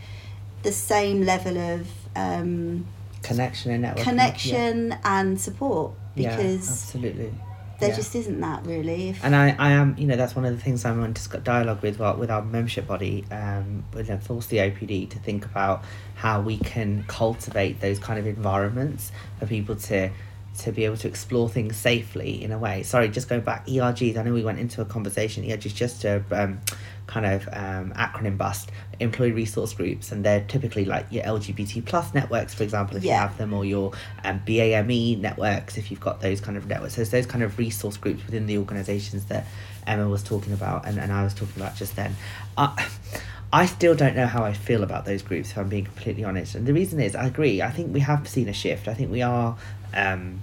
the 0.64 0.72
same 0.72 1.22
level 1.24 1.56
of 1.56 1.86
um, 2.16 2.86
Connection 3.22 3.70
and 3.70 3.84
networking. 3.84 4.02
connection 4.02 4.96
and 5.04 5.40
support 5.40 5.92
Yeah, 6.14 6.36
because 6.36 6.68
absolutely. 6.68 7.32
there 7.80 7.88
yeah. 7.90 7.96
just 7.96 8.14
isn't 8.14 8.40
that 8.40 8.66
really. 8.66 9.10
If, 9.10 9.24
And 9.24 9.34
I, 9.34 9.54
I 9.58 9.70
am, 9.70 9.94
you 9.96 10.06
know, 10.06 10.16
that's 10.16 10.34
one 10.36 10.44
of 10.44 10.54
the 10.54 10.60
things 10.62 10.84
I'm 10.84 11.02
in 11.04 11.12
disc- 11.14 11.42
dialogue 11.42 11.80
with 11.82 12.00
our, 12.00 12.16
with 12.16 12.30
our 12.30 12.42
membership 12.42 12.86
body, 12.86 13.24
um, 13.30 13.84
with 13.94 14.10
uh, 14.10 14.18
Force 14.18 14.46
the 14.46 14.58
OPD, 14.58 15.08
to 15.10 15.18
think 15.20 15.44
about 15.46 15.84
how 16.16 16.40
we 16.42 16.58
can 16.58 17.04
cultivate 17.08 17.80
those 17.80 17.98
kind 17.98 18.18
of 18.18 18.26
environments 18.26 19.10
for 19.38 19.46
people 19.46 19.76
to 19.76 20.10
to 20.56 20.70
be 20.70 20.84
able 20.84 20.96
to 20.96 21.08
explore 21.08 21.48
things 21.48 21.76
safely 21.76 22.40
in 22.44 22.52
a 22.52 22.58
way. 22.58 22.84
Sorry, 22.84 23.08
just 23.08 23.28
going 23.28 23.40
back, 23.40 23.66
ERGs. 23.66 24.16
I 24.16 24.22
know 24.22 24.32
we 24.32 24.44
went 24.44 24.60
into 24.60 24.80
a 24.80 24.84
conversation. 24.84 25.42
ERGs 25.42 25.74
just 25.74 26.04
a 26.04 26.22
um, 26.30 26.60
kind 27.06 27.26
of 27.26 27.48
um, 27.52 27.92
acronym 27.92 28.36
bust. 28.38 28.70
Employee 29.00 29.32
resource 29.32 29.72
groups, 29.72 30.12
and 30.12 30.24
they're 30.24 30.44
typically 30.46 30.84
like 30.84 31.06
your 31.10 31.24
LGBT 31.24 31.84
plus 31.84 32.14
networks, 32.14 32.54
for 32.54 32.62
example, 32.62 32.96
if 32.96 33.04
you 33.04 33.10
have 33.10 33.36
them, 33.38 33.52
or 33.52 33.64
your 33.64 33.92
um, 34.22 34.40
BAME 34.46 35.18
networks, 35.18 35.76
if 35.76 35.90
you've 35.90 36.00
got 36.00 36.20
those 36.20 36.40
kind 36.40 36.56
of 36.56 36.66
networks. 36.66 36.94
So 36.94 37.02
it's 37.02 37.10
those 37.10 37.26
kind 37.26 37.42
of 37.42 37.58
resource 37.58 37.96
groups 37.96 38.24
within 38.24 38.46
the 38.46 38.58
organisations 38.58 39.24
that 39.26 39.46
Emma 39.86 40.08
was 40.08 40.22
talking 40.22 40.52
about, 40.52 40.86
and, 40.86 40.98
and 40.98 41.12
I 41.12 41.24
was 41.24 41.34
talking 41.34 41.60
about 41.60 41.76
just 41.76 41.96
then. 41.96 42.14
I, 42.56 42.88
I 43.52 43.66
still 43.66 43.94
don't 43.94 44.16
know 44.16 44.26
how 44.26 44.42
I 44.42 44.52
feel 44.52 44.82
about 44.82 45.04
those 45.04 45.22
groups, 45.22 45.52
if 45.52 45.58
I'm 45.58 45.68
being 45.68 45.84
completely 45.84 46.24
honest. 46.24 46.56
And 46.56 46.66
the 46.66 46.72
reason 46.72 46.98
is, 46.98 47.14
I 47.14 47.26
agree. 47.26 47.62
I 47.62 47.70
think 47.70 47.94
we 47.94 48.00
have 48.00 48.26
seen 48.26 48.48
a 48.48 48.52
shift. 48.52 48.88
I 48.88 48.94
think 48.94 49.12
we 49.12 49.22
are. 49.22 49.56
Um, 49.94 50.40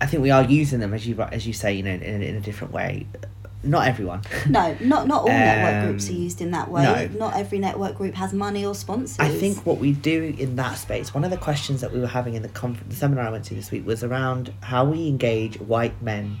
I 0.00 0.06
think 0.06 0.22
we 0.22 0.30
are 0.30 0.42
using 0.42 0.80
them 0.80 0.94
as 0.94 1.06
you 1.06 1.20
as 1.20 1.46
you 1.46 1.52
say, 1.52 1.74
you 1.74 1.82
know, 1.82 1.90
in, 1.90 2.22
in 2.22 2.36
a 2.36 2.40
different 2.40 2.72
way. 2.72 3.06
Not 3.64 3.88
everyone. 3.88 4.22
no, 4.48 4.76
not 4.80 5.06
not 5.08 5.22
all 5.22 5.28
network 5.28 5.88
groups 5.88 6.08
are 6.08 6.12
Um, 6.12 6.18
used 6.18 6.40
in 6.40 6.50
that 6.50 6.70
way. 6.70 6.82
no. 7.12 7.18
Not 7.18 7.36
every 7.36 7.58
network 7.58 7.96
group 7.96 8.14
has 8.14 8.32
money 8.32 8.64
or 8.66 8.74
sponsors. 8.74 9.18
I 9.18 9.28
think 9.30 9.64
what 9.64 9.78
we 9.78 9.92
do 9.92 10.34
in 10.38 10.56
that 10.56 10.76
space, 10.78 11.14
one 11.14 11.24
of 11.24 11.30
the 11.30 11.36
questions 11.38 11.80
that 11.80 11.92
we 11.92 12.00
were 12.00 12.06
having 12.06 12.34
in 12.34 12.42
the, 12.42 12.48
conf- 12.50 12.86
the 12.88 12.94
seminar 12.96 13.26
I 13.26 13.30
went 13.30 13.44
to 13.46 13.54
this 13.54 13.70
week 13.70 13.86
was 13.86 14.04
around 14.04 14.52
how 14.62 14.84
we 14.84 15.08
engage 15.08 15.58
white 15.60 16.00
men 16.02 16.38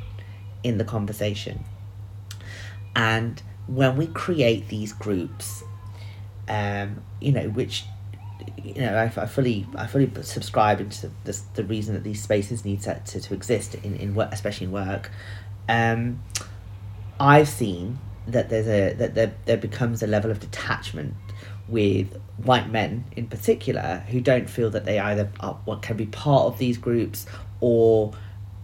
in 0.62 0.78
the 0.78 0.84
conversation. 0.84 1.64
And 2.96 3.42
when 3.66 3.96
we 3.96 4.06
create 4.08 4.68
these 4.68 4.92
groups, 4.92 5.62
um, 6.48 7.02
you 7.20 7.32
know, 7.32 7.48
which, 7.48 7.84
you 8.62 8.74
know, 8.74 8.94
I, 8.96 9.04
I 9.04 9.26
fully, 9.26 9.66
I 9.76 9.86
fully 9.86 10.10
subscribe 10.22 10.80
into 10.80 11.10
the, 11.24 11.40
the 11.54 11.64
reason 11.64 11.94
that 11.94 12.04
these 12.04 12.22
spaces 12.22 12.64
need 12.64 12.82
to, 12.82 13.00
to, 13.06 13.20
to 13.20 13.34
exist 13.34 13.74
in, 13.76 13.96
in 13.96 14.14
work, 14.14 14.30
especially 14.32 14.66
in 14.66 14.72
work. 14.72 15.10
Um, 15.68 16.20
I've 17.20 17.48
seen 17.48 17.98
that 18.26 18.48
there's 18.48 18.68
a 18.68 18.94
that 18.94 19.14
there, 19.14 19.34
there 19.44 19.56
becomes 19.56 20.02
a 20.02 20.06
level 20.06 20.30
of 20.30 20.40
detachment 20.40 21.14
with 21.68 22.20
white 22.38 22.70
men 22.70 23.04
in 23.16 23.26
particular 23.26 24.04
who 24.08 24.20
don't 24.20 24.48
feel 24.50 24.70
that 24.70 24.84
they 24.84 24.98
either 24.98 25.30
are, 25.40 25.58
what 25.64 25.82
can 25.82 25.96
be 25.96 26.06
part 26.06 26.44
of 26.44 26.58
these 26.58 26.76
groups 26.76 27.26
or 27.60 28.12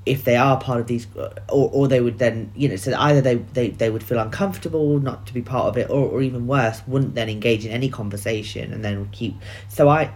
if 0.06 0.24
they 0.24 0.36
are 0.36 0.58
part 0.58 0.80
of 0.80 0.86
these 0.86 1.06
uh, 1.16 1.32
or, 1.48 1.70
or 1.72 1.88
they 1.88 2.00
would 2.00 2.18
then 2.18 2.50
you 2.54 2.68
know 2.68 2.76
so 2.76 2.92
either 2.98 3.20
they, 3.20 3.36
they 3.36 3.70
they 3.70 3.90
would 3.90 4.02
feel 4.02 4.18
uncomfortable 4.18 4.98
not 4.98 5.26
to 5.26 5.34
be 5.34 5.42
part 5.42 5.66
of 5.66 5.78
it 5.78 5.88
or, 5.90 6.06
or 6.06 6.22
even 6.22 6.46
worse 6.46 6.82
wouldn't 6.86 7.14
then 7.14 7.28
engage 7.28 7.64
in 7.64 7.72
any 7.72 7.88
conversation 7.88 8.72
and 8.72 8.84
then 8.84 8.98
would 8.98 9.12
keep 9.12 9.34
so 9.68 9.88
i 9.88 10.10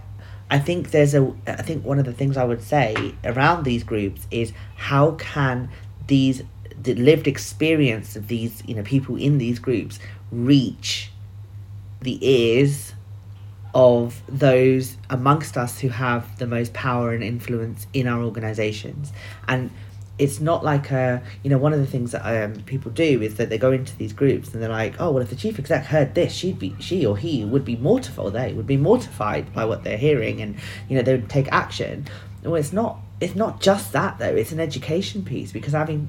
i 0.51 0.59
think 0.59 0.91
there's 0.91 1.15
a 1.15 1.35
i 1.47 1.63
think 1.63 1.85
one 1.85 1.99
of 1.99 2.05
the 2.05 2.13
things 2.13 2.37
i 2.37 2.45
would 2.45 2.63
say 2.63 3.15
around 3.25 3.65
these 3.65 3.85
groups 3.85 4.27
is 4.31 4.53
how 4.77 5.13
can 5.13 5.69
these 6.07 6.43
the 6.83 6.95
lived 6.95 7.27
experience 7.27 8.17
of 8.17 8.29
these 8.29 8.63
you 8.67 8.75
know 8.75 8.83
people 8.83 9.17
in 9.17 9.39
these 9.39 9.59
groups 9.59 9.99
reach 10.31 11.11
the 12.01 12.19
ears 12.27 12.95
of 13.75 14.23
those 14.29 14.97
amongst 15.11 15.57
us 15.57 15.81
who 15.81 15.89
have 15.89 16.39
the 16.39 16.47
most 16.47 16.73
power 16.73 17.13
and 17.13 17.25
influence 17.25 17.87
in 17.93 18.07
our 18.07 18.23
organizations. 18.23 19.13
And 19.49 19.71
it's 20.17 20.39
not 20.39 20.65
like 20.65 20.93
a 20.93 21.21
you 21.43 21.51
know 21.51 21.59
one 21.59 21.73
of 21.73 21.81
the 21.81 21.87
things 21.87 22.13
that 22.13 22.23
um, 22.23 22.63
people 22.63 22.89
do 22.93 23.21
is 23.21 23.35
that 23.35 23.49
they 23.49 23.59
go 23.59 23.73
into 23.73 23.97
these 23.97 24.13
groups 24.13 24.55
and 24.55 24.63
they're 24.63 24.69
like 24.69 24.95
oh 25.01 25.11
well 25.11 25.23
if 25.25 25.29
the 25.29 25.35
chief 25.35 25.59
exec 25.59 25.87
heard 25.87 26.15
this 26.15 26.33
she'd 26.33 26.57
be 26.57 26.73
she 26.79 27.05
or 27.05 27.17
he 27.17 27.45
would 27.45 27.65
be 27.65 27.75
mortified 27.75 28.33
they 28.33 28.53
would 28.53 28.67
be 28.67 28.77
mortified 28.77 29.53
by 29.53 29.65
what 29.65 29.83
they're 29.83 29.99
hearing 29.99 30.41
and 30.41 30.55
you 30.89 30.97
know 30.97 31.03
they 31.03 31.17
would 31.17 31.29
take 31.29 31.49
action. 31.51 32.07
Well 32.45 32.55
it's 32.55 32.73
not 32.73 33.01
it's 33.21 33.35
not 33.35 33.61
just 33.61 33.93
that 33.93 34.19
though 34.19 34.35
it's 34.35 34.51
an 34.53 34.59
education 34.61 35.25
piece 35.25 35.53
because 35.53 35.73
having 35.73 36.09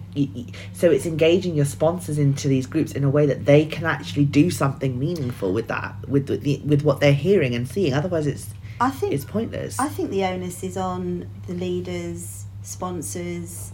so 0.74 0.90
it's 0.90 1.06
engaging 1.06 1.56
your 1.56 1.66
sponsors 1.66 2.18
into 2.18 2.48
these 2.48 2.66
groups 2.66 2.92
in 2.94 3.04
a 3.04 3.10
way 3.10 3.26
that 3.28 3.46
they 3.46 3.66
can 3.66 3.86
actually 3.86 4.26
do 4.26 4.50
something 4.50 4.98
meaningful 4.98 5.54
with 5.54 5.68
that 5.68 5.94
with 6.10 6.28
the, 6.28 6.58
with 6.66 6.82
what 6.82 7.00
they're 7.00 7.14
hearing 7.14 7.54
and 7.54 7.68
seeing 7.68 7.94
otherwise 7.94 8.26
it's 8.28 8.48
I 8.82 8.90
think 8.90 9.14
it's 9.14 9.24
pointless 9.24 9.80
I 9.80 9.88
think 9.88 10.10
the 10.10 10.24
onus 10.26 10.64
is 10.64 10.76
on 10.78 11.30
the 11.48 11.54
leaders, 11.54 12.46
sponsors, 12.64 13.72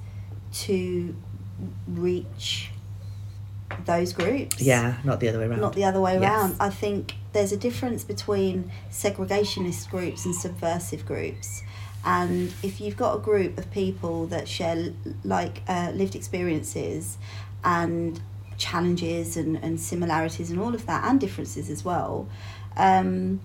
to 0.53 1.15
reach 1.87 2.69
those 3.85 4.11
groups. 4.13 4.61
yeah 4.61 4.97
not 5.03 5.19
the 5.21 5.29
other 5.29 5.39
way 5.39 5.45
around 5.45 5.61
Not 5.61 5.73
the 5.73 5.85
other 5.85 6.01
way 6.01 6.19
Yes. 6.19 6.23
around. 6.23 6.55
I 6.59 6.69
think 6.69 7.15
there's 7.33 7.53
a 7.53 7.57
difference 7.57 8.03
between 8.03 8.69
segregationist 8.91 9.89
groups 9.89 10.25
and 10.25 10.35
subversive 10.35 11.05
groups. 11.05 11.63
And 12.03 12.53
if 12.63 12.81
you've 12.81 12.97
got 12.97 13.15
a 13.15 13.19
group 13.19 13.57
of 13.57 13.69
people 13.71 14.27
that 14.27 14.47
share 14.47 14.93
like 15.23 15.61
uh, 15.67 15.91
lived 15.93 16.15
experiences 16.15 17.17
and 17.63 18.19
challenges 18.57 19.37
and, 19.37 19.57
and 19.57 19.79
similarities 19.79 20.49
and 20.49 20.59
all 20.59 20.73
of 20.73 20.85
that 20.87 21.03
and 21.05 21.19
differences 21.19 21.69
as 21.69 21.85
well, 21.85 22.27
um, 22.77 23.39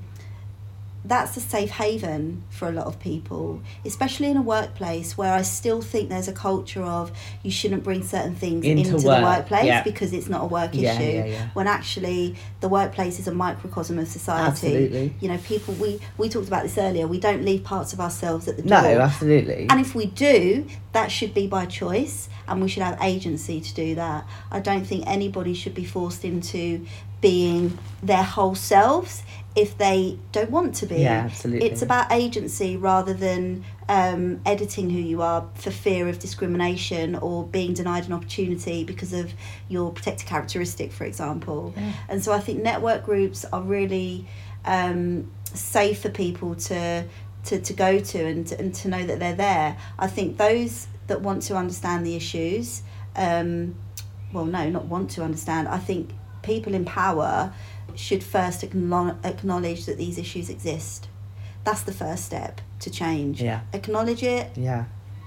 that's 1.09 1.37
a 1.37 1.41
safe 1.41 1.71
haven 1.71 2.43
for 2.51 2.69
a 2.69 2.73
lot 2.73 2.87
of 2.87 2.99
people, 2.99 3.63
especially 3.85 4.29
in 4.29 4.37
a 4.37 4.43
workplace 4.43 5.17
where 5.17 5.33
I 5.33 5.43
still 5.43 5.81
think 5.81 6.09
there's 6.09 6.27
a 6.29 6.33
culture 6.33 6.83
of 6.83 7.13
you 7.43 7.51
shouldn't 7.51 7.85
bring 7.85 8.03
certain 8.03 8.35
things 8.35 8.65
Into 8.65 8.91
into, 8.95 9.07
work, 9.07 9.19
the 9.21 9.23
workplace 9.23 9.65
yeah. 9.67 9.83
because 9.83 10.13
it's 10.13 10.29
not 10.29 10.43
a 10.43 10.47
work 10.47 10.71
Yeah, 10.73 10.95
issue. 10.99 11.29
yeah. 11.31 11.49
When 11.55 11.67
actually 11.69 12.35
the 12.61 12.69
workplace 12.69 13.19
is 13.19 13.29
a 13.29 13.33
microcosm 13.35 13.99
of 13.99 14.09
society. 14.09 14.47
Absolutely. 14.49 15.15
You 15.21 15.29
know, 15.29 15.39
people 15.39 15.75
we 15.75 16.01
we 16.19 16.29
talked 16.29 16.49
about 16.49 16.65
this 16.65 16.77
earlier. 16.77 17.07
We 17.07 17.21
don't 17.21 17.45
leave 17.45 17.63
parts 17.63 17.93
of 17.93 18.01
ourselves 18.01 18.49
at 18.49 18.57
the 18.57 18.63
door. 18.63 18.83
no 18.83 19.01
absolutely 19.01 19.67
And 19.71 19.81
if 19.81 19.95
we 19.95 20.07
do, 20.07 20.67
that 20.93 21.13
should 21.13 21.35
be 21.35 21.47
by 21.47 21.67
choice, 21.67 22.29
and 22.49 22.61
we 22.63 22.69
should 22.69 22.83
have 22.83 22.99
agency 23.03 23.61
to 23.61 23.75
do 23.75 23.95
that. 23.97 24.27
I 24.51 24.61
don't 24.61 24.85
think 24.85 25.07
anybody 25.07 25.55
should 25.55 25.75
be 25.75 25.85
forced 25.85 26.25
into 26.25 26.85
being 27.21 27.79
their 28.03 28.23
whole 28.23 28.55
selves 28.55 29.23
if 29.57 29.79
they 29.79 30.19
don't 30.33 30.51
want 30.51 30.75
to 30.77 30.87
be. 30.87 30.97
Yeah, 30.97 31.25
absolutely. 31.25 31.67
It's 31.67 31.81
about 31.81 32.13
agency 32.13 32.77
rather 32.77 33.15
than 33.15 33.65
um, 33.89 34.43
editing 34.45 34.91
who 34.91 34.99
you 34.99 35.23
are 35.23 35.49
for 35.55 35.71
fear 35.71 36.09
of 36.09 36.19
discrimination 36.19 37.17
or 37.17 37.43
being 37.45 37.73
denied 37.73 38.05
an 38.07 38.13
opportunity 38.13 38.85
because 38.85 39.15
of 39.15 39.33
your 39.71 39.91
protected 39.91 40.29
characteristic, 40.29 40.93
for 40.93 41.05
example. 41.05 41.73
Yeah. 41.75 41.93
And 42.11 42.23
so 42.23 42.33
I 42.33 42.41
think 42.41 42.63
network 42.63 43.05
groups 43.05 43.47
are 43.51 43.63
really 43.63 44.29
um, 44.67 45.31
safe 45.55 46.03
for 46.03 46.11
people 46.11 46.55
to, 46.55 47.07
to, 47.45 47.59
to 47.59 47.73
go 47.73 47.99
to 47.99 48.27
and, 48.27 48.47
to 48.49 48.61
and 48.61 48.75
to 48.75 48.89
know 48.89 49.07
that 49.07 49.19
they're 49.19 49.35
there. 49.35 49.79
I 49.99 50.07
think 50.07 50.37
those 50.37 50.87
that 51.07 51.23
want 51.23 51.43
to 51.45 51.57
understand 51.57 52.05
the 52.05 52.15
issues, 52.15 52.83
um, 53.15 53.75
well, 54.35 54.45
no, 54.45 54.69
not 54.69 54.85
want 54.85 55.11
to 55.13 55.23
understand, 55.23 55.67
I 55.67 55.79
think 55.79 56.11
people 56.43 56.75
in 56.75 56.85
power 56.85 57.55
should 57.97 58.23
first 58.23 58.63
acknowledge 58.63 59.87
that 59.87 59.99
these 59.99 60.19
issues 60.19 60.49
exist. 60.49 61.09
That's 61.65 61.83
the 61.83 61.93
first 61.93 62.25
step 62.25 62.61
to 62.81 62.91
change. 62.91 63.43
Yeah. 63.43 63.63
Acknowledge 63.73 64.23
it, 64.23 64.51
yeah 64.57 64.85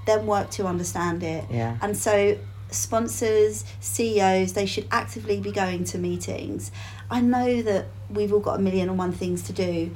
then 0.10 0.26
work 0.26 0.50
to 0.50 0.66
understand 0.66 1.24
it. 1.24 1.46
yeah 1.50 1.78
And 1.82 1.96
so 1.96 2.38
sponsors, 2.72 3.66
CEOs, 3.80 4.54
they 4.54 4.66
should 4.66 4.88
actively 4.92 5.40
be 5.40 5.52
going 5.52 5.84
to 5.86 5.98
meetings. 5.98 6.72
I 7.10 7.22
know 7.22 7.62
that 7.62 7.88
we've 8.10 8.32
all 8.32 8.40
got 8.40 8.60
a 8.60 8.62
million 8.62 8.90
and 8.90 8.98
one 8.98 9.12
things 9.12 9.42
to 9.44 9.54
do, 9.54 9.92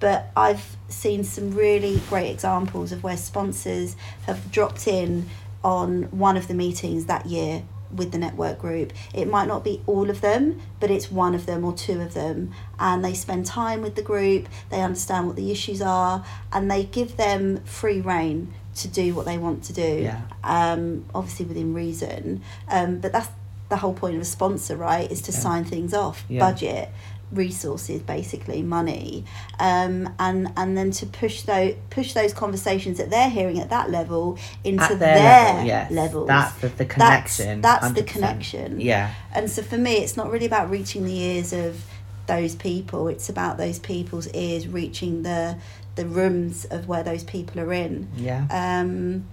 but 0.00 0.30
I've 0.36 0.76
seen 0.88 1.24
some 1.24 1.52
really 1.52 2.00
great 2.08 2.30
examples 2.30 2.92
of 2.92 3.02
where 3.02 3.16
sponsors 3.16 3.96
have 4.26 4.50
dropped 4.50 4.86
in 4.86 5.28
on 5.64 6.04
one 6.04 6.36
of 6.36 6.48
the 6.48 6.54
meetings 6.54 7.06
that 7.06 7.26
year 7.26 7.62
with 7.94 8.12
the 8.12 8.18
network 8.18 8.58
group. 8.58 8.92
It 9.14 9.28
might 9.28 9.48
not 9.48 9.64
be 9.64 9.82
all 9.86 10.10
of 10.10 10.20
them, 10.20 10.60
but 10.80 10.90
it's 10.90 11.10
one 11.10 11.34
of 11.34 11.46
them 11.46 11.64
or 11.64 11.72
two 11.72 12.00
of 12.00 12.14
them. 12.14 12.52
And 12.78 13.04
they 13.04 13.14
spend 13.14 13.46
time 13.46 13.82
with 13.82 13.94
the 13.94 14.02
group, 14.02 14.48
they 14.70 14.80
understand 14.82 15.26
what 15.26 15.36
the 15.36 15.50
issues 15.50 15.80
are, 15.80 16.24
and 16.52 16.70
they 16.70 16.84
give 16.84 17.16
them 17.16 17.62
free 17.64 18.00
reign 18.00 18.52
to 18.76 18.88
do 18.88 19.14
what 19.14 19.26
they 19.26 19.38
want 19.38 19.64
to 19.64 19.72
do. 19.72 20.02
Yeah. 20.02 20.20
Um, 20.44 21.04
obviously 21.14 21.46
within 21.46 21.74
reason. 21.74 22.42
Um, 22.68 22.98
but 22.98 23.12
that's 23.12 23.28
the 23.68 23.76
whole 23.76 23.92
point 23.94 24.14
of 24.16 24.22
a 24.22 24.24
sponsor, 24.24 24.76
right? 24.76 25.10
Is 25.10 25.20
to 25.22 25.32
Yeah. 25.32 25.38
sign 25.38 25.64
things 25.64 25.92
off, 25.92 26.24
Yeah. 26.28 26.40
budget, 26.40 26.90
resources, 27.32 28.00
basically 28.02 28.62
money, 28.62 29.24
um, 29.58 30.14
and 30.18 30.52
and 30.56 30.76
then 30.76 30.90
to 30.92 31.06
push 31.06 31.42
those 31.42 31.74
push 31.90 32.12
those 32.12 32.32
conversations 32.32 32.98
that 32.98 33.10
they're 33.10 33.30
hearing 33.30 33.60
at 33.60 33.70
that 33.70 33.90
level 33.90 34.38
into 34.64 34.82
At 34.82 34.98
their, 34.98 35.14
their, 35.14 35.54
level, 35.54 35.66
yes. 35.66 35.90
levels. 35.90 36.28
That's 36.28 36.60
the, 36.60 36.68
the 36.68 36.84
connection. 36.84 37.60
that's 37.60 37.92
the 37.92 38.02
connection. 38.02 38.80
Yeah. 38.80 39.14
And 39.32 39.50
so 39.50 39.62
for 39.62 39.78
me, 39.78 39.96
it's 39.98 40.16
not 40.16 40.30
really 40.30 40.46
about 40.46 40.70
reaching 40.70 41.04
the 41.04 41.18
ears 41.18 41.52
of 41.52 41.84
those 42.26 42.54
people. 42.54 43.08
It's 43.08 43.28
about 43.28 43.56
those 43.58 43.78
people's 43.78 44.28
ears 44.28 44.68
reaching 44.68 45.22
the 45.22 45.58
the 45.96 46.06
rooms 46.06 46.64
of 46.66 46.86
where 46.86 47.02
those 47.02 47.24
people 47.24 47.60
are 47.60 47.72
in. 47.72 48.08
Yeah. 48.16 48.46
Um, 48.50 49.26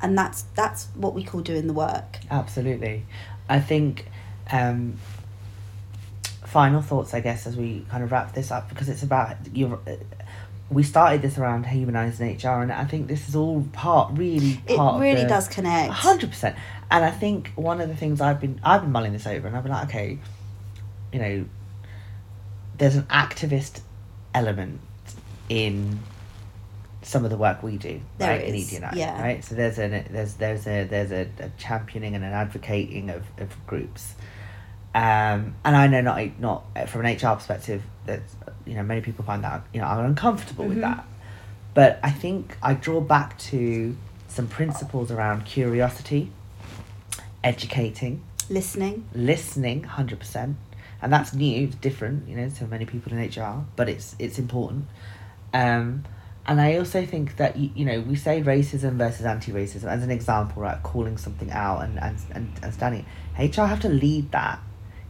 and 0.00 0.16
that's 0.16 0.42
that's 0.54 0.86
what 0.94 1.14
we 1.14 1.24
call 1.24 1.40
doing 1.40 1.66
the 1.66 1.72
work. 1.72 2.18
Absolutely. 2.30 3.04
I 3.48 3.60
think 3.60 4.06
um, 4.52 4.98
final 6.48 6.80
thoughts, 6.80 7.14
I 7.14 7.20
guess, 7.20 7.46
as 7.46 7.56
we 7.56 7.84
kind 7.90 8.02
of 8.02 8.10
wrap 8.10 8.34
this 8.34 8.50
up, 8.50 8.68
because 8.68 8.88
it's 8.88 9.02
about 9.02 9.36
you. 9.52 9.78
We 10.70 10.82
started 10.82 11.22
this 11.22 11.38
around 11.38 11.64
humanising 11.64 12.36
HR, 12.36 12.60
and 12.62 12.70
I 12.70 12.84
think 12.84 13.06
this 13.06 13.28
is 13.28 13.34
all 13.34 13.66
part, 13.72 14.18
really 14.18 14.60
It 14.66 14.78
really 14.78 15.22
the, 15.22 15.28
does 15.28 15.48
connect. 15.48 15.92
hundred 15.92 16.30
percent. 16.30 16.56
And 16.90 17.04
I 17.04 17.10
think 17.10 17.52
one 17.54 17.80
of 17.80 17.88
the 17.88 17.96
things 17.96 18.20
I've 18.20 18.40
been 18.40 18.60
I've 18.62 18.82
been 18.82 18.92
mulling 18.92 19.12
this 19.12 19.26
over, 19.26 19.46
and 19.46 19.56
I've 19.56 19.62
been 19.62 19.72
like, 19.72 19.88
okay, 19.88 20.18
you 21.12 21.18
know, 21.18 21.44
there's 22.76 22.96
an 22.96 23.04
activist 23.04 23.80
element 24.34 24.80
in 25.48 26.00
some 27.02 27.24
of 27.24 27.30
the 27.30 27.36
work 27.38 27.62
we 27.62 27.78
do, 27.78 28.00
There 28.18 28.28
right? 28.30 28.44
In 28.44 28.54
EDI, 28.54 28.80
yeah. 28.94 29.20
right? 29.20 29.44
So 29.44 29.54
there's 29.54 29.78
a 29.78 29.88
there's 30.10 30.34
there's 30.34 30.66
a 30.66 30.84
there's 30.84 31.12
a, 31.12 31.28
a 31.40 31.50
championing 31.56 32.14
and 32.14 32.24
an 32.24 32.32
advocating 32.32 33.08
of, 33.10 33.24
of 33.38 33.66
groups. 33.66 34.14
Um, 34.94 35.54
and 35.64 35.76
I 35.76 35.86
know 35.86 36.00
not 36.00 36.40
not 36.40 36.88
from 36.88 37.04
an 37.04 37.14
HR 37.14 37.34
perspective 37.36 37.82
that 38.06 38.20
you 38.66 38.74
know 38.74 38.82
many 38.82 39.00
people 39.00 39.24
find 39.24 39.44
that 39.44 39.62
you 39.72 39.80
know 39.80 39.86
are 39.86 40.04
uncomfortable 40.04 40.64
with 40.66 40.78
Mhm. 40.78 40.82
that, 40.82 41.04
but 41.74 42.00
I 42.02 42.10
think 42.10 42.56
I 42.62 42.74
draw 42.74 43.00
back 43.00 43.38
to 43.50 43.96
some 44.28 44.46
principles 44.48 45.10
around 45.10 45.44
curiosity, 45.44 46.30
educating, 47.44 48.22
Listening. 48.50 49.04
listening, 49.14 49.84
hundred 49.84 50.18
percent, 50.20 50.56
and 51.02 51.12
that's 51.12 51.34
new. 51.34 51.64
It's 51.66 51.76
different, 51.76 52.28
you 52.28 52.36
know, 52.36 52.48
to 52.48 52.66
many 52.66 52.86
people 52.86 53.12
in 53.12 53.18
HR, 53.18 53.64
but 53.76 53.88
it's 53.88 54.16
it's 54.18 54.38
important. 54.38 54.86
Um, 55.52 56.04
and 56.46 56.60
I 56.62 56.76
also 56.78 57.04
think 57.04 57.36
that 57.36 57.56
you, 57.58 57.70
you 57.74 57.84
know 57.84 58.00
we 58.00 58.16
say 58.16 58.40
racism 58.42 58.92
versus 58.92 59.26
anti-racism 59.26 59.84
as 59.84 60.02
an 60.02 60.10
example, 60.10 60.62
right? 60.62 60.82
Calling 60.82 61.18
something 61.18 61.50
out 61.50 61.80
and 61.84 62.00
and 62.00 62.16
and, 62.32 62.50
and 62.62 62.72
standing. 62.72 63.04
HR 63.38 63.66
have 63.66 63.80
to 63.80 63.88
lead 63.90 64.32
that. 64.32 64.60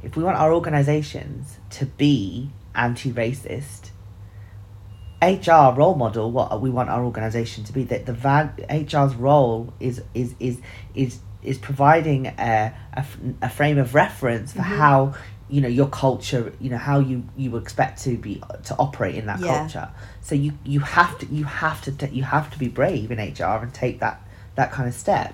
If 0.03 0.17
we 0.17 0.23
want 0.23 0.37
our 0.39 0.53
organisations 0.53 1.59
to 1.71 1.87
be 1.87 2.51
anti-racist, 2.75 3.91
HR 5.21 5.77
role 5.77 5.97
model 5.97 6.31
what 6.31 6.61
we 6.61 6.71
want 6.71 6.89
our 6.91 7.05
organisation 7.05 7.65
to 7.65 7.73
be. 7.73 7.83
That 7.85 8.07
the 8.07 8.15
HR's 8.71 9.15
role 9.17 9.73
is 9.81 10.01
is 10.15 10.35
is 10.39 10.61
is 10.95 11.19
is 11.43 11.59
providing 11.59 12.27
a 12.27 12.73
a, 12.95 13.05
a 13.43 13.49
frame 13.51 13.79
of 13.79 13.95
reference 13.95 14.53
for 14.53 14.61
Mhm. 14.61 14.77
how 14.79 15.15
you 15.49 15.61
know 15.61 15.69
your 15.69 15.89
culture 15.89 16.53
you 16.61 16.69
know 16.71 16.77
how 16.77 17.01
you 17.01 17.25
you 17.37 17.57
expect 17.57 18.03
to 18.03 18.17
be 18.17 18.41
to 18.65 18.77
operate 18.77 19.15
in 19.17 19.27
that 19.27 19.41
Yeah. 19.41 19.59
culture 19.61 19.89
so 20.21 20.35
you 20.35 20.53
you 20.63 20.81
have 20.81 21.19
to 21.19 21.27
you 21.27 21.45
have 21.45 21.81
to 21.83 22.09
you 22.15 22.23
have 22.23 22.51
to 22.51 22.59
be 22.59 22.69
brave 22.69 23.11
in 23.11 23.19
hr 23.19 23.45
and 23.63 23.73
take 23.73 23.99
that 24.01 24.21
that 24.57 24.71
kind 24.71 24.87
of 24.87 24.95
step 24.95 25.33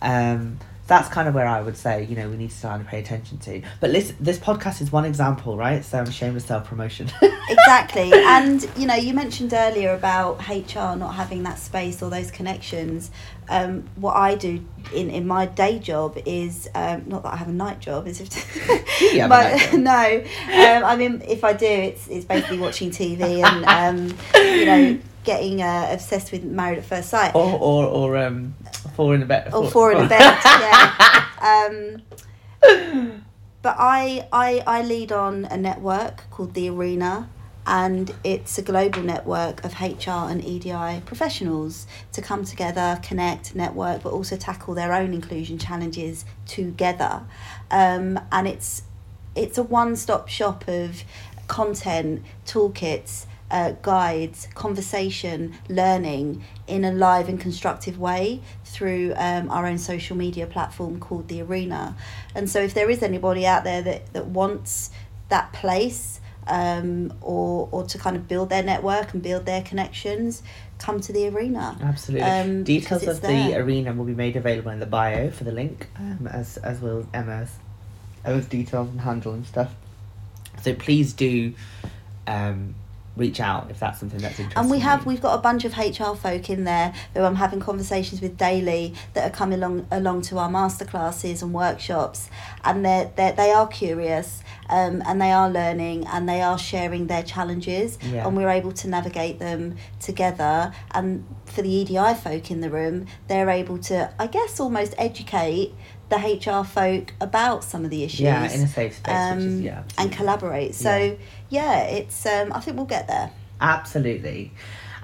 um 0.00 0.58
that's 0.86 1.08
kind 1.08 1.28
of 1.28 1.34
where 1.34 1.46
I 1.46 1.60
would 1.60 1.76
say, 1.76 2.04
you 2.04 2.16
know, 2.16 2.28
we 2.28 2.36
need 2.36 2.50
to 2.50 2.56
start 2.56 2.80
to 2.80 2.86
pay 2.86 3.00
attention 3.00 3.38
to. 3.38 3.62
But 3.80 3.90
listen, 3.90 4.16
this 4.20 4.38
podcast 4.38 4.80
is 4.80 4.92
one 4.92 5.04
example, 5.04 5.56
right? 5.56 5.84
So 5.84 5.98
I'm 5.98 6.10
shameless 6.10 6.44
self 6.44 6.66
promotion. 6.66 7.10
exactly 7.48 8.10
and 8.12 8.68
you 8.76 8.86
know 8.86 8.94
you 8.94 9.14
mentioned 9.14 9.52
earlier 9.52 9.94
about 9.94 10.40
hr 10.48 10.96
not 10.96 11.14
having 11.14 11.42
that 11.44 11.58
space 11.58 12.02
or 12.02 12.10
those 12.10 12.30
connections 12.30 13.10
um, 13.48 13.84
what 13.96 14.16
i 14.16 14.34
do 14.34 14.64
in, 14.92 15.10
in 15.10 15.26
my 15.26 15.46
day 15.46 15.78
job 15.78 16.18
is 16.26 16.68
um, 16.74 17.04
not 17.06 17.22
that 17.22 17.32
i 17.32 17.36
have 17.36 17.48
a 17.48 17.52
night 17.52 17.78
job 17.78 18.06
is 18.06 18.20
if 18.20 18.30
Do 18.98 19.04
you 19.04 19.28
but 19.28 19.72
no 19.74 20.24
um, 20.46 20.84
i 20.84 20.96
mean 20.96 21.22
if 21.28 21.44
i 21.44 21.52
do 21.52 21.66
it's 21.66 22.08
it's 22.08 22.24
basically 22.24 22.58
watching 22.58 22.90
tv 22.90 23.44
and 23.44 23.64
um, 23.64 24.16
you 24.34 24.66
know 24.66 24.98
getting 25.24 25.60
uh, 25.60 25.88
obsessed 25.90 26.30
with 26.30 26.44
married 26.44 26.78
at 26.78 26.84
first 26.84 27.10
sight 27.10 27.34
or 27.34 27.58
or 27.58 27.84
or 27.84 28.16
um 28.16 28.54
four 28.96 29.14
in 29.14 29.22
a 29.22 29.26
bed. 29.26 29.54
or 29.54 29.70
four 29.70 29.92
in 29.92 30.04
a 30.04 30.08
bed 30.14 30.38
yeah 30.44 31.26
um, 31.40 32.02
but 33.62 33.76
I, 33.78 34.28
I 34.32 34.62
I 34.66 34.82
lead 34.82 35.12
on 35.12 35.44
a 35.46 35.56
network 35.56 36.30
called 36.30 36.54
the 36.54 36.68
Arena, 36.70 37.28
and 37.66 38.14
it's 38.22 38.58
a 38.58 38.62
global 38.62 39.02
network 39.02 39.64
of 39.64 39.80
HR 39.80 40.30
and 40.30 40.44
EDI 40.44 41.02
professionals 41.04 41.86
to 42.12 42.22
come 42.22 42.44
together, 42.44 43.00
connect, 43.02 43.54
network, 43.54 44.04
but 44.04 44.12
also 44.12 44.36
tackle 44.36 44.74
their 44.74 44.92
own 44.92 45.12
inclusion 45.12 45.58
challenges 45.58 46.24
together. 46.46 47.22
Um, 47.70 48.20
and 48.30 48.46
it's 48.46 48.82
it's 49.34 49.58
a 49.58 49.62
one 49.62 49.96
stop 49.96 50.28
shop 50.28 50.68
of 50.68 51.02
content, 51.48 52.22
toolkits. 52.46 53.26
Uh, 53.48 53.72
guides, 53.82 54.48
conversation, 54.54 55.54
learning 55.68 56.42
in 56.66 56.84
a 56.84 56.90
live 56.90 57.28
and 57.28 57.40
constructive 57.40 57.96
way 57.96 58.40
through 58.64 59.14
um, 59.16 59.48
our 59.50 59.66
own 59.66 59.78
social 59.78 60.16
media 60.16 60.46
platform 60.46 60.98
called 60.98 61.28
The 61.28 61.42
Arena. 61.42 61.96
And 62.34 62.50
so, 62.50 62.60
if 62.60 62.74
there 62.74 62.90
is 62.90 63.04
anybody 63.04 63.46
out 63.46 63.62
there 63.62 63.82
that, 63.82 64.12
that 64.14 64.26
wants 64.26 64.90
that 65.28 65.52
place 65.52 66.20
um, 66.46 67.12
or, 67.20 67.68
or 67.70 67.84
to 67.84 67.98
kind 67.98 68.16
of 68.16 68.28
build 68.28 68.50
their 68.50 68.62
network 68.62 69.12
and 69.12 69.22
build 69.22 69.46
their 69.46 69.62
connections, 69.62 70.42
come 70.78 71.00
to 71.00 71.12
The 71.12 71.28
Arena. 71.28 71.76
Absolutely. 71.80 72.28
Um, 72.28 72.64
Details 72.64 73.02
of 73.02 73.08
it's 73.08 73.20
the 73.20 73.54
arena 73.56 73.92
will 73.92 74.04
be 74.04 74.14
made 74.14 74.36
available 74.36 74.70
in 74.70 74.80
the 74.80 74.86
bio 74.86 75.30
for 75.30 75.44
the 75.44 75.52
link, 75.52 75.88
um, 75.96 76.28
as 76.30 76.56
as 76.58 76.80
well 76.80 76.98
as 76.98 77.06
Emma's, 77.14 77.50
Emma's 78.24 78.46
details 78.46 78.88
and 78.88 79.00
handle 79.00 79.32
and 79.32 79.46
stuff. 79.46 79.74
So 80.62 80.74
please 80.74 81.12
do 81.12 81.54
um, 82.26 82.74
reach 83.16 83.40
out 83.40 83.70
if 83.70 83.80
that's 83.80 83.98
something 84.00 84.20
that's 84.20 84.38
interesting. 84.38 84.58
And 84.62 84.70
we 84.70 84.78
have 84.80 85.06
we've 85.06 85.20
got 85.22 85.38
a 85.38 85.40
bunch 85.42 85.64
of 85.64 85.76
HR 85.78 86.14
folk 86.14 86.50
in 86.50 86.64
there 86.64 86.92
who 87.14 87.22
I'm 87.22 87.36
having 87.36 87.60
conversations 87.60 88.20
with 88.20 88.36
daily 88.36 88.94
that 89.14 89.26
are 89.30 89.34
coming 89.34 89.58
along 89.62 89.86
along 89.90 90.22
to 90.22 90.38
our 90.38 90.50
masterclasses 90.50 91.42
and 91.42 91.52
workshops, 91.54 92.28
and 92.64 92.84
they 92.84 93.10
they 93.16 93.32
they 93.36 93.50
are 93.52 93.66
curious, 93.66 94.42
um, 94.68 95.02
and 95.06 95.20
they 95.20 95.32
are 95.32 95.48
learning 95.50 96.06
and 96.06 96.28
they 96.28 96.42
are 96.42 96.58
sharing 96.58 97.06
their 97.06 97.22
challenges, 97.22 97.98
Yeah. 98.02 98.26
and 98.26 98.36
we're 98.36 98.50
able 98.50 98.72
to 98.72 98.88
navigate 98.88 99.38
them 99.38 99.76
together. 100.00 100.72
And 100.92 101.24
for 101.46 101.62
the 101.62 101.70
EDI 101.70 102.14
folk 102.14 102.50
in 102.50 102.60
the 102.60 102.70
room, 102.70 103.06
they're 103.28 103.50
able 103.50 103.78
to 103.78 104.12
I 104.18 104.26
guess 104.26 104.60
almost 104.60 104.94
educate 104.98 105.72
the 106.08 106.16
HR 106.18 106.64
folk 106.64 107.12
about 107.20 107.64
some 107.64 107.84
of 107.84 107.90
the 107.90 108.04
issues. 108.04 108.20
yeah 108.20 108.44
in 108.52 108.60
a 108.62 108.68
safe 108.68 108.96
space, 108.96 109.30
which 109.34 109.44
is 109.44 109.54
um, 109.54 109.62
yeah, 109.62 109.82
and 109.98 110.12
collaborate. 110.12 110.74
So 110.74 111.16
yeah, 111.48 111.82
it's 111.82 112.26
um, 112.26 112.52
I 112.52 112.60
think 112.60 112.76
we'll 112.76 112.86
get 112.86 113.06
there. 113.06 113.30
Absolutely. 113.60 114.52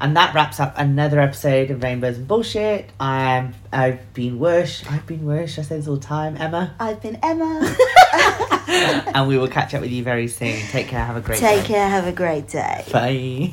And 0.00 0.16
that 0.16 0.34
wraps 0.34 0.58
up 0.58 0.74
another 0.76 1.20
episode 1.20 1.70
of 1.70 1.80
Rainbows 1.82 2.18
and 2.18 2.26
Bullshit. 2.26 2.90
I'm 2.98 3.54
I've 3.72 4.12
been 4.14 4.38
Worsh. 4.40 4.84
I've 4.90 5.06
been 5.06 5.24
Worsh. 5.24 5.58
I 5.58 5.62
say 5.62 5.76
this 5.76 5.86
all 5.86 5.96
the 5.96 6.02
time, 6.02 6.36
Emma. 6.36 6.74
I've 6.80 7.00
been 7.00 7.18
Emma. 7.22 7.72
and 9.14 9.28
we 9.28 9.38
will 9.38 9.48
catch 9.48 9.74
up 9.74 9.80
with 9.80 9.92
you 9.92 10.02
very 10.02 10.26
soon. 10.26 10.58
Take 10.68 10.88
care. 10.88 11.04
Have 11.04 11.16
a 11.16 11.20
great 11.20 11.38
Take 11.38 11.62
day. 11.62 11.68
care. 11.68 11.88
Have 11.88 12.06
a 12.06 12.12
great 12.12 12.48
day. 12.48 12.84
Bye. 12.92 13.52